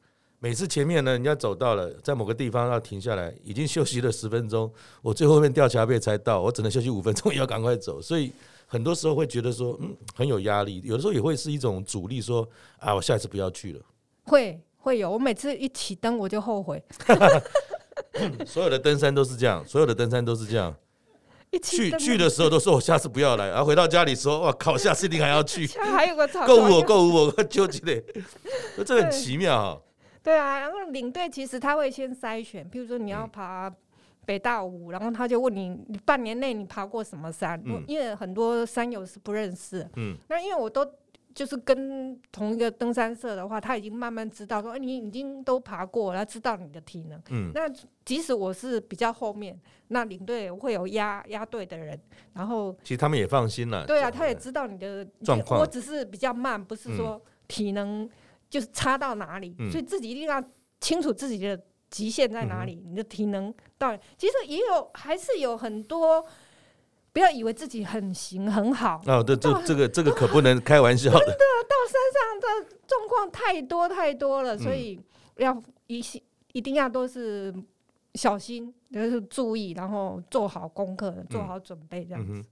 [0.42, 8.02] 每次前面呢，人家走到了，在某个地方要停下来，已经休息了十分钟，我最后面吊桥背才到，我只能休息五分钟，也 要赶快走。
[8.02, 8.32] 所以
[8.72, 10.80] 很多时候会觉得说，嗯，很有压力。
[10.86, 13.82] 有的时候也会是一种阻力，说啊，我下一次不要去了。
[14.26, 16.82] 会会有，我每次一起登我就后悔。
[18.46, 20.76] 所有的登山都是这样，所有的登山都是这样。
[21.64, 25.66] 去去的时候都说我下次不要来，然后回到家里说，哇靠，下次一定还要去。
[25.82, 28.04] 还有个够我够我纠结的，
[28.86, 29.82] 这很奇妙哈。
[30.22, 33.68] 对啊，然后领队其实他会先筛选，比如说你要爬
[34.30, 37.60] 北大武，嗯、然后他就问你，你半年内你爬过什么山？
[37.66, 39.84] 嗯、因为很多山友是不认识。
[39.96, 40.86] 嗯，那因为我都
[41.34, 47.20] 就是跟同一个登山社的话，他已经慢慢知道说，哎、你已经都爬过了，他知道你的体能。
[47.32, 47.68] 嗯，那
[48.06, 52.00] 即使我是比较后面，那领队会有压压队的人，
[52.34, 53.84] 然后其实他们也放心了。
[53.88, 55.60] 对啊，他也知道你的状况。
[55.60, 58.08] 我只是比较慢，不是说体能
[58.48, 60.44] 就是差到哪里，嗯、所以自己一定要
[60.80, 61.60] 清楚自己的
[61.90, 64.02] 极限在哪里，嗯、你的体能到底。
[64.18, 66.26] 其实也有，还是有很多。
[67.12, 71.20] 不要以为自己很行很好哦，对，这这个这个可不能开玩笑的。
[71.20, 74.98] 真的，到山上的状况太多太多了，所以
[75.38, 76.22] 要一些
[76.54, 77.52] 一定要都是
[78.14, 82.32] 小心，就是注意，然后做好功课，做好准备这样子。
[82.32, 82.46] 嗯，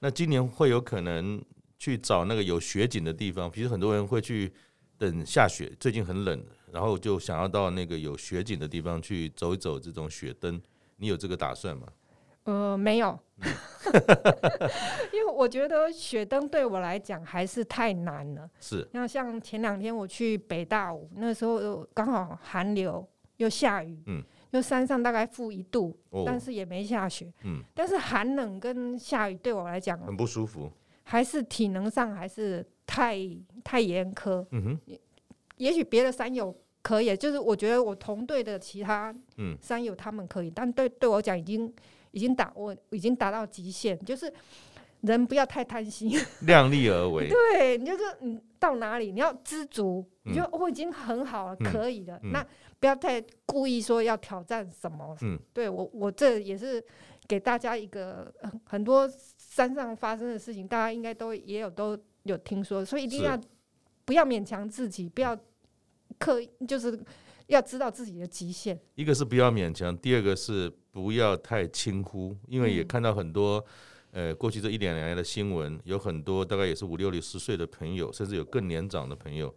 [0.00, 1.42] 那今年会有可能
[1.78, 4.52] 去找那个有雪景的地方，比如很多人会去
[4.98, 10.60] 等下雪，最近很冷，然后就想要到那个有雪景的地方去走一走，这种雪灯，
[10.96, 11.86] 你有这个打算吗？
[12.44, 13.18] 呃，没有，
[15.12, 18.48] 因为我觉得雪灯对我来讲还是太难了。
[18.60, 23.04] 是，那像前两天我去北大武，那时候刚好寒流
[23.38, 30.70] 又下雨，嗯，又山上大概负一度，哦，但是也没下雪，嗯，但是寒冷跟下雨对我来讲很不舒服，
[31.02, 33.18] 还是体能上还是太
[33.64, 34.46] 太严苛。
[34.52, 34.80] 嗯哼，
[35.56, 39.14] 也许别的山友可以，就是我觉得我同队的其他
[39.60, 41.72] 山友他们可以，嗯，但对对我讲已经。
[42.12, 44.32] 已经达，我已经达到极限，就是
[45.02, 47.28] 人不要太贪心， 量力而为。
[47.28, 50.02] 对，你就是你到哪里你要知足，
[50.34, 52.18] 就我已经很好了，嗯、可以的。
[52.22, 52.46] 嗯、那
[52.80, 55.14] 不要太故意说要挑战什么。
[55.20, 56.82] 嗯，对我我这也是
[57.28, 58.32] 给大家一个
[58.64, 63.38] 很多山上发生的事情，大家应该都也有都有听说，所以一定要
[64.06, 65.38] 不要勉强自己，不要
[66.18, 66.98] 刻意，就是
[67.48, 68.80] 要知道自己的极限。
[68.94, 70.72] 一个是不要勉强，第二个是。
[70.96, 73.62] 不要太轻忽，因为也看到很多，
[74.12, 79.54] 呃，过去这一两年来的新闻，有很多大概也是五六十岁的朋友，甚至有更年长的朋友，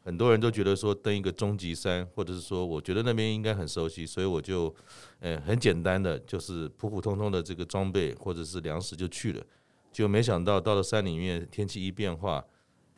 [0.00, 4.74] 很多人都觉得说登一个终极山，或者是说我觉得那边应该很熟悉，所以我就，
[5.20, 9.44] 呃，很简单的就是普普通通的这个装备或者是粮食就去了，
[9.92, 12.42] 就没想到到了山里面，天气一变化，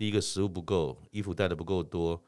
[0.00, 2.18] 第一个食物不够，衣服带的不够多，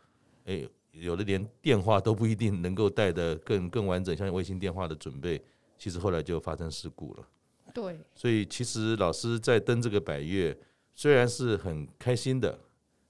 [0.44, 0.68] 诶。
[0.90, 5.42] 有的连电话都不一定能够带的更更完整，像卫星电话的准备，
[5.78, 7.26] 其实后来就发生事故了。
[7.72, 10.54] 对，所以其实老师在登这个百岳，
[10.92, 12.58] 虽然是很开心的，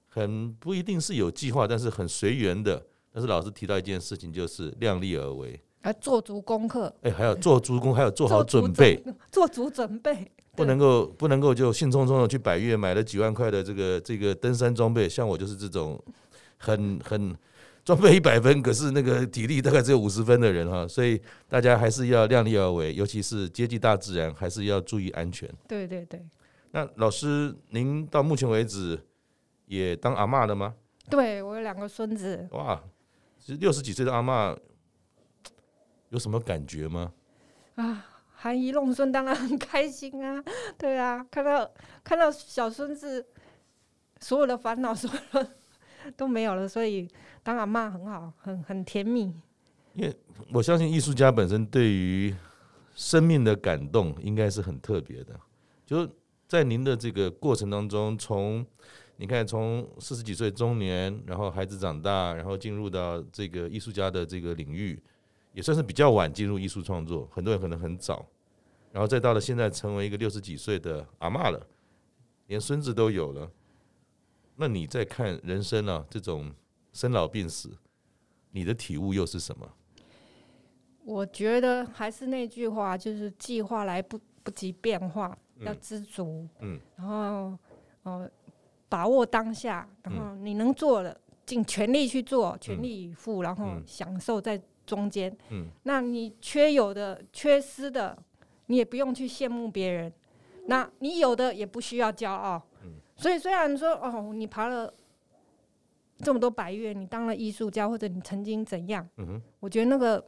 [0.07, 2.81] 很不一定是有计划，但是很随缘的。
[3.11, 6.95] 但是老师提到一件事情，就是量力而为，还做足功课。
[7.01, 15.07] 哎，还要做足功，还要做好准备，做足准备，不能够不能够就兴冲冲的去百越买了几万块的这个这个登山装备。
[15.07, 16.01] 像我就是这种
[16.57, 17.35] 很很。
[17.85, 25.49] 装备一百分，可是那个体力大概只有五十分的人哈，所以大家还是要量力而为，尤其是接近大自然，还是要注意安全。
[25.67, 26.25] 对对对。
[26.71, 28.97] 那老师，您到目前为止
[29.65, 30.73] 也当阿嬷了吗？
[31.09, 32.47] 对，我有两个孙子。
[32.51, 32.81] 哇，
[33.37, 34.57] 其实六十几岁的阿嬷
[36.07, 37.11] 有什么感觉吗？
[37.75, 38.05] 啊，
[38.43, 40.43] 含饴弄孙，当然很开心啊。
[40.77, 41.71] 对啊，看到
[42.03, 43.25] 看到小孙子
[44.19, 45.49] 所有的烦恼，所有的
[46.17, 47.07] 都没有了，所以。
[47.45, 49.23] 当阿嬷很好，很很甜蜜。
[49.95, 50.15] 因为
[50.53, 52.33] 我相信艺术家本身对于
[52.95, 55.37] 生命的感动应该是很特别的。
[55.85, 56.09] 就
[56.47, 58.65] 在您的这个过程当中，从
[59.17, 64.97] 你看从四十几岁中年，然后孩子长大，然后进入到这个艺术家的这个领域，
[65.53, 67.27] 也算是比较晚进入艺术创作。
[67.31, 68.25] 很多人可能很早，
[68.91, 71.65] 然后再到了现在成为一个六十几岁的阿嬷了，
[72.47, 73.49] 连孙子都有了。
[74.57, 76.51] 那你在看人生啊这种。
[76.95, 77.75] 生老病死，
[78.51, 79.67] 你的体悟又是什么？
[81.03, 86.47] 我觉得还是那句话，就是计划来不不及变化，嗯、要知足。
[86.59, 87.57] 嗯，然后
[88.03, 88.29] 呃，
[88.87, 95.35] 把握当下，然后你能做的尽全力去做，全力以赴，然后享受在中间。
[95.49, 98.17] 嗯，那你缺有的、缺失的，
[98.67, 100.13] 你也不用去羡慕别人。
[100.67, 102.61] 那你有的也不需要骄傲。
[102.83, 104.93] 嗯，所以虽然说哦，你爬了。
[106.19, 109.05] 这么多百月，你当了艺术家，或者你曾经怎样？
[109.17, 110.23] 嗯哼，我觉得那个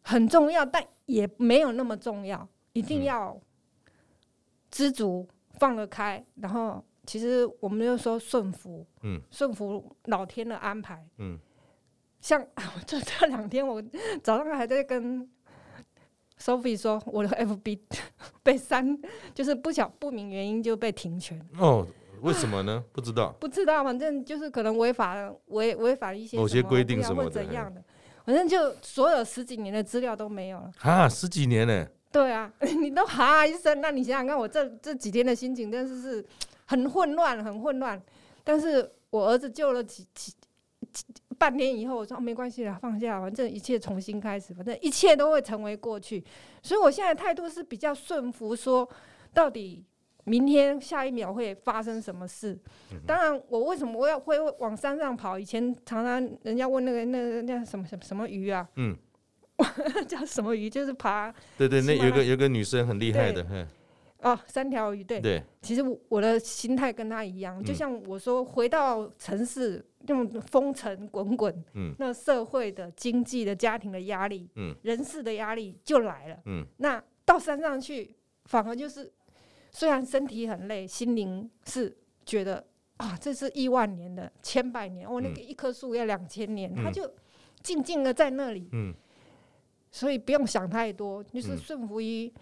[0.00, 2.48] 很重要，但也没有那么重要。
[2.72, 3.38] 一定要
[4.72, 6.24] 知足，放得开。
[6.36, 11.38] 然后，其实我们就说顺服，嗯，顺服老天的安排，嗯。
[12.22, 12.42] 像
[12.86, 13.82] 就这两天，我
[14.22, 15.28] 早上还在跟
[16.40, 17.78] Sophie 说，我的 FB
[18.42, 18.98] 被删，
[19.34, 21.38] 就是不晓不明原因就被停权。
[21.58, 21.86] 哦。
[22.22, 22.84] 为什么呢？
[22.92, 27.82] 不知道，不知道，反正就是可能违法，违违反一些某些规定什么或怎样的，
[28.24, 30.70] 反正就所有十几年的资料都没有了。
[30.82, 31.84] 啊，十几年呢？
[32.12, 32.48] 对啊，
[32.80, 36.24] 你都哈一声，那你想想看，我这这几天的心情真的是
[36.66, 38.00] 很混乱，很混乱。
[38.44, 40.32] 但是我儿子救了几几
[40.92, 41.04] 几
[41.42, 46.22] 半天以后，我说没关系了，放下，反正一切重新开始，反正一切都会成为过去。
[46.62, 48.88] 所以我现在态度是比较顺服，说
[49.34, 49.84] 到底
[50.22, 52.56] 明天下一秒会发生什么事。
[53.04, 55.36] 当然，我为什么我要会往山上跑？
[55.36, 58.68] 以前常常人家问那个那个那什么什么什么鱼啊？
[58.76, 58.96] 嗯。
[60.06, 60.70] 叫什么鱼？
[60.70, 61.34] 就是爬。
[61.58, 63.44] 对对，那有个有个女生很厉害的，
[64.22, 65.20] 哦，三条鱼，对。
[65.20, 65.42] 对。
[65.60, 76.64] 其实我的心态跟他一样，就像我说，回到城市，那种风尘滚滚，嗯，那社会的、经济的、家庭的压力，嗯，人事的压力就来了，嗯。
[76.78, 78.16] 那到山上去，
[78.46, 79.12] 反而就是
[79.70, 82.64] 虽然身体很累，心灵是觉得
[82.96, 87.12] 啊，这是亿万年的、千百年，哦，那个一棵树要两千年，它就
[87.62, 88.94] 静静的在那里，嗯。
[89.94, 92.32] 所以不用想太多，就是顺服于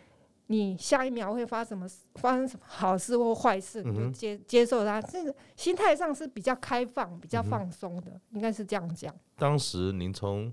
[0.51, 1.87] 你下一秒会发什么
[2.17, 5.01] 发生什么好事或坏事，你就接接受它。
[5.01, 9.15] 这个心态上是比较开放、比较放松的，应该是这样讲。
[9.37, 10.53] 当时您从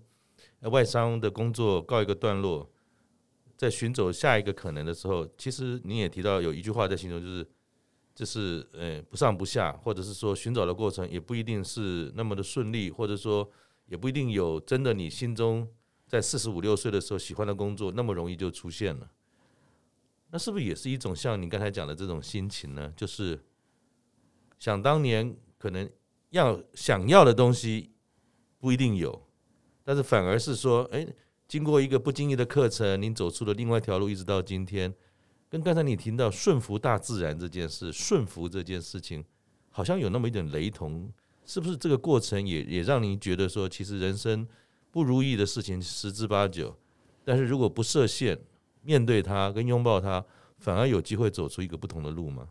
[0.61, 2.69] 外商的工作告一个段落，
[3.57, 7.47] 在寻找下一个可能的时候，其实您也提到有一句话在形容，就是
[8.13, 13.49] 就是呃不上不下，或者是说寻找的过程也不一定是那么的顺利，或者说
[13.87, 15.67] 也不一定有真的你心中。
[16.05, 19.09] 在四十五六岁的时候，喜欢的工作那么容易就出现了，
[20.31, 22.93] 那是不是也是一种像你刚才讲的这种心情呢？
[22.95, 23.39] 就是
[24.59, 25.89] 想当年可能
[26.29, 27.91] 要想要的东西
[28.59, 29.27] 不一定有，
[29.83, 31.15] 但是反而是说，诶，
[31.47, 34.93] 经过一个不经意的课程，您走出了另外一条路，一直到今天。
[35.49, 39.23] 跟刚才你提到顺服大自然这件事，顺服这件事情，
[39.69, 41.11] 好像有那么一点雷同，
[41.45, 41.77] 是不是？
[41.77, 44.47] 这个过程也也让您觉得说，其实人生。
[44.89, 46.75] 不如意的事情十之八九，
[47.23, 48.39] 但是如果不设限，
[48.87, 50.23] 面对它跟拥抱它，
[50.59, 52.47] 反而有机会走出一个不同的路吗？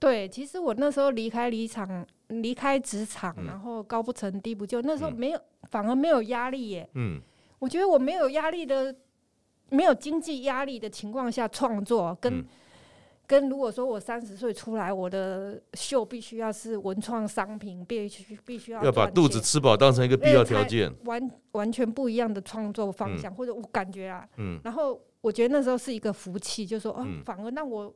[0.00, 5.40] 对，其实我那时候离开离场，离开职场，然后高不成低不就，那时候没有，
[5.70, 6.88] 反而没有压力耶。
[6.94, 7.20] 嗯，
[7.60, 8.92] 我觉得我没有压力的，
[9.70, 12.40] 没有经济压力的情况下创作跟。
[12.40, 12.44] 嗯。
[13.24, 26.92] 跟如果说我三十岁出来，我的秀必须要是文创商品，必须必须要要把肚子吃饱当成一个必要条件，完完全不一样的创作方向，嗯、或者我感觉啊，嗯，然后我觉得那时候是一个福气，就是说
[27.24, 27.94] 反而让我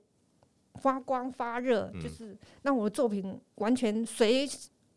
[0.77, 4.49] 发光发热，嗯、就是让我的作品完全随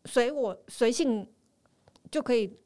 [0.06, 1.30] 随我随性
[2.10, 2.56] 就可以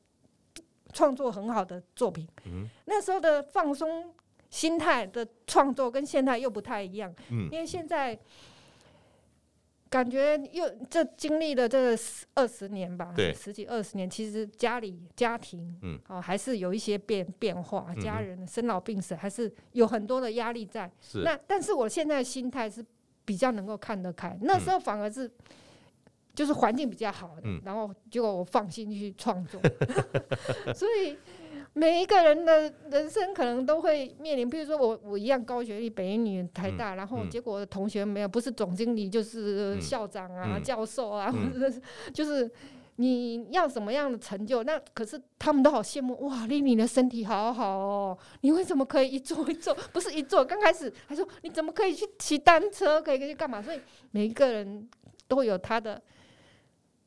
[0.93, 4.15] 创作很好的作品，嗯，那时候的放松。
[4.51, 8.17] 心态的创作跟现在又不太一样，嗯，因为现在
[9.95, 11.97] 感觉又这经历了这
[12.34, 20.90] 二十年吧，对，十几二十年，其实家里家庭，嗯，哦，还是有一些变变化，家人生老病死，还是有很多的压力在。
[21.01, 22.84] 是，那但是我现在心态是
[23.24, 25.30] 比较能够看得开，那时候反而是
[26.34, 29.61] 就是环境比较好的，嗯，然后结果我放心去创作，
[30.74, 31.16] 所以。
[31.77, 42.49] 每一个人的人生可能都会面临，比如说我我一样高学历，北一女台大，然后结果我的同学没有，不是总经理就是校长啊、教授啊，或者是就是
[42.97, 44.62] 你要什么样的成就？
[44.62, 49.75] 那可是他们都好羡慕哇，丽你的身体好好哦，你为什么可以一坐一坐？
[49.93, 53.61] 不是一坐，刚开始还说你怎么可以去骑单车，可以去干嘛？
[53.61, 53.81] 所以
[54.12, 54.89] 每一个人
[55.27, 56.01] 都有他的。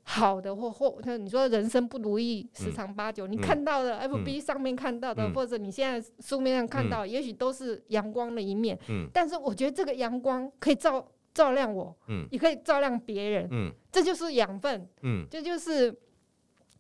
[0.10, 8.80] 好的或或，那你说人生不如意十常八九，嗯、你看到的 FB 上面看到的，嗯、或者你现在书面上看到，嗯、也许都是阳光的一面。
[8.88, 13.49] 嗯、但是我觉得这个阳光可以照照亮我，嗯、也可以照亮别人。
[13.51, 14.88] 嗯、这就是养分。
[15.01, 15.93] 嗯、这就是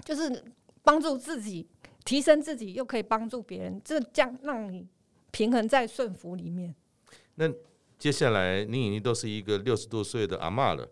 [0.05, 0.45] 就是
[0.81, 1.67] 帮助自己
[2.05, 4.87] 提升自己，又可以帮助别人，这将让你
[5.31, 6.73] 平衡在顺服里面。
[7.35, 7.51] 那
[7.99, 10.87] 接下来你已经都是一个六十多岁的阿嬷了，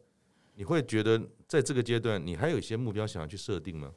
[0.55, 1.21] 你会觉得？
[1.47, 3.91] 在这个阶段，你还有一些目标想要去设定吗？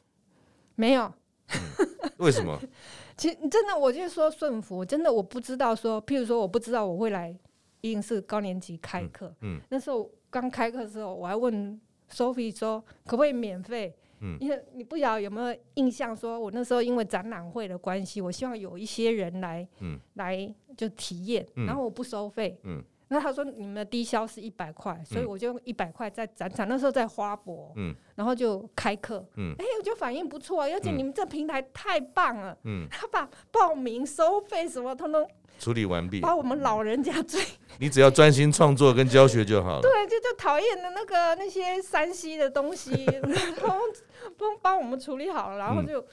[0.74, 1.12] 没有。
[1.48, 2.60] 嗯，为什么？
[3.16, 4.84] 其实真的，我就说顺服。
[4.84, 7.34] 真的，我不知道说，譬如说，我不知道我会来
[7.80, 9.28] 一定是高年级开课。
[9.40, 9.56] 嗯。
[9.56, 11.80] 嗯，那时候刚开课的时候，我还问
[12.10, 13.96] Sophie 说，可不可以免费？
[14.20, 14.36] 嗯。
[14.40, 22.60] 因为你不晓得有没有印象，说我那时候因为展览会的关系，我希望有一些人来，嗯，来就体验，嗯，然后我不收费。
[22.64, 22.84] 嗯。
[23.08, 26.68] 那他说你们的低消是一百块，所以我就用一百块在展场。
[26.68, 35.26] 那时候在花博，嗯，然后就开课，嗯，哎，我觉得反应不错，而且你们这平台太棒了，嗯，他把报名、收费什么通通
[35.58, 37.42] 处理完毕，把我们老人家最，
[37.78, 39.82] 你只要专心创作跟教学就好了。
[39.82, 42.92] 对，就就讨厌的那个那些山西的东西，
[43.58, 43.78] 通
[44.36, 46.04] 通帮我们处理好了，然后就。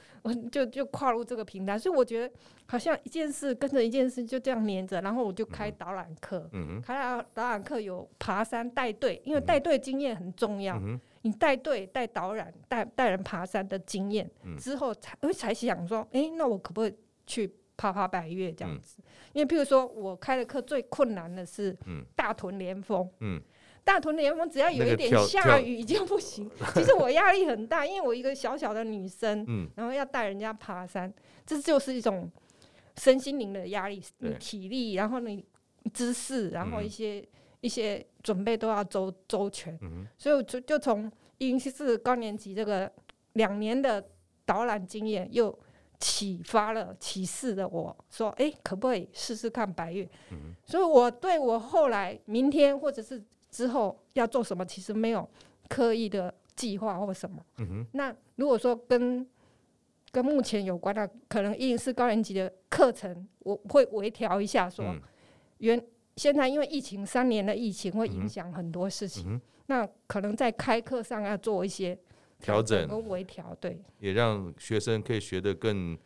[0.51, 2.33] 就就跨入这个平台，所以我觉得
[2.65, 6.81] 好像一件事跟着一件事就这样连着，然后我就开导览课，嗯、哼。
[6.81, 10.77] 开导导览课有爬山带队，因为带队经验很重要。
[10.77, 16.95] 嗯你带队、带导览、带带人爬山的经验、嗯、之后才，才会才想说，哎、欸，那我可不可以
[17.27, 18.97] 去爬爬百月这样子？
[18.99, 19.03] 嗯、
[19.33, 21.77] 因为譬如说我开的课最困难的是
[22.15, 23.09] 大屯连峰。
[23.19, 23.41] 嗯。
[23.83, 31.13] 大屯连峰只要有一点下雨已经不行，其实我压力很大，因为我一个小小的女生，嗯、然后要带人家爬山，
[31.45, 32.27] 这就是一种
[32.97, 35.45] 身心灵的压力，你体力，然后你
[35.93, 37.27] 姿势，然后一些、嗯、
[37.61, 41.05] 一些准备都要周周全，嗯、所以我就就从
[41.37, 42.91] 一零四高年级这个
[43.33, 44.03] 两年的
[44.47, 45.55] 导览经验，又
[45.99, 50.07] 启发了启示了我说，哎，可不可以试试看白月？
[50.31, 53.23] 嗯、所以我对我后来明天或者是。
[53.51, 55.25] 之后要做什么，其实没有
[55.69, 57.41] 刻意的计划或什么。
[57.93, 59.25] 那如果说跟
[60.11, 65.01] 跟目前有关的，可能一零四高年级的课程，我会微调一下说，说、嗯、
[65.59, 65.81] 原
[66.17, 71.97] 现在因为疫情三年的疫情会影响很多事情，嗯、那可能在开课上要做一些
[72.39, 75.97] 调整和微调，对，也让学生可以学得更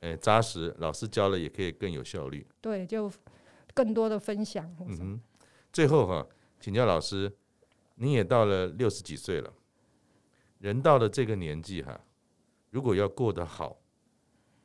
[0.00, 2.46] 呃扎实，老师教了也可以更有效率。
[2.60, 3.10] 对，就
[3.74, 4.74] 更多的分享。
[4.80, 5.20] 嗯哼，
[5.72, 6.26] 最后哈。
[6.58, 7.30] 请教老师，
[7.96, 9.52] 你也到了六十几岁了，
[10.58, 12.00] 人到了这个年纪哈，
[12.70, 13.76] 如果要过得好，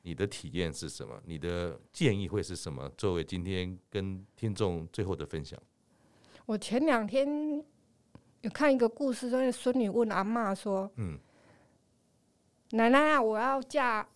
[0.04, 1.22] 你的体验是什么？
[1.26, 2.90] 你的建议会是什么？
[2.98, 5.62] 作为今天跟听众最后的分享。
[6.46, 7.64] 我前两天
[8.42, 11.18] 有看一个故事，说孙女问阿嬷说：“嗯，
[12.72, 14.08] 奶奶啊，我要嫁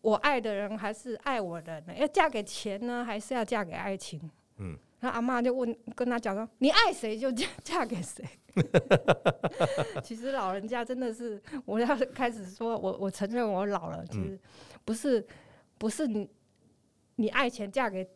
[0.00, 1.98] 我爱的人，还是爱我的人？
[1.98, 4.76] 要嫁给钱呢，还是要嫁给爱情？”嗯。
[5.00, 8.24] 那阿妈就问，跟他讲说：“你爱谁就嫁嫁给谁。
[10.02, 14.02] ”其实老人家真的是，我要开始说，我我承认我老了。
[14.06, 14.40] 其实
[14.82, 15.26] 不是，
[15.76, 16.26] 不是你
[17.16, 18.08] 你爱钱嫁给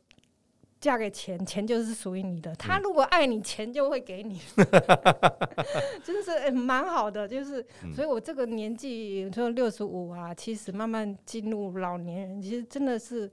[0.80, 2.54] 嫁给钱，钱就是属于你的。
[2.56, 4.40] 他如果爱你，钱就会给你。
[6.04, 7.64] 真是蛮好的，就是，
[7.94, 13.30] 所以我这个年纪，说六十五啊、七十，慢慢进入老年人，其实真的是，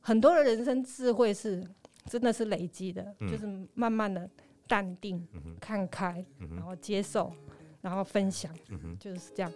[0.00, 1.64] 很多的人生智慧是。
[2.08, 4.30] 真的是累积的，嗯、就是慢慢的
[4.68, 6.24] 淡定、嗯、看开，
[6.54, 7.34] 然后接受，
[7.80, 9.52] 然后分享，嗯、就是这样。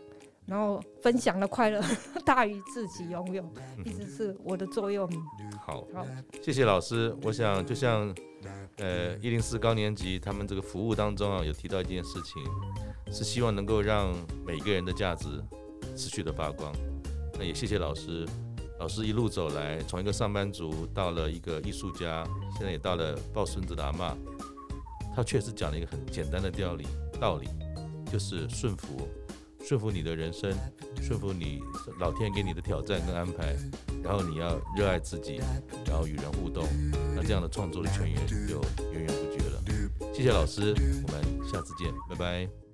[0.51, 1.81] 然后分享的快乐
[2.27, 3.49] 大于自己拥有，
[3.85, 5.23] 一直是我的座右铭。
[5.65, 6.05] 好，好，
[6.43, 7.17] 谢谢老师。
[7.23, 8.13] 我想，就像
[8.79, 12.43] 呃一零四高年级他们这个服务当中啊，有提到一件事情，
[13.13, 14.13] 是希望能够让
[14.45, 15.29] 每个人的价值
[15.97, 16.75] 持续的发光。
[17.39, 18.27] 那也谢谢老师。
[18.81, 22.27] 老师一路走来，从一个上班族到了一个艺术家，
[22.57, 24.17] 现在也到了抱孙子的阿嬷。
[25.15, 26.87] 他确实讲了一个很简单的道理，
[27.21, 27.49] 道理
[28.11, 29.07] 就是顺服，
[29.63, 30.53] 顺服你的人生，
[31.01, 31.61] 顺服你
[31.99, 33.57] 老天给你的挑战跟安排，
[34.03, 35.41] 然后你要热爱自己，
[35.87, 36.67] 然后与人互动，
[37.15, 38.37] 那这样的创作的泉源就
[38.93, 39.63] 源源不绝了。
[40.13, 40.75] 谢谢老师，
[41.07, 42.70] 我们下次见，拜拜。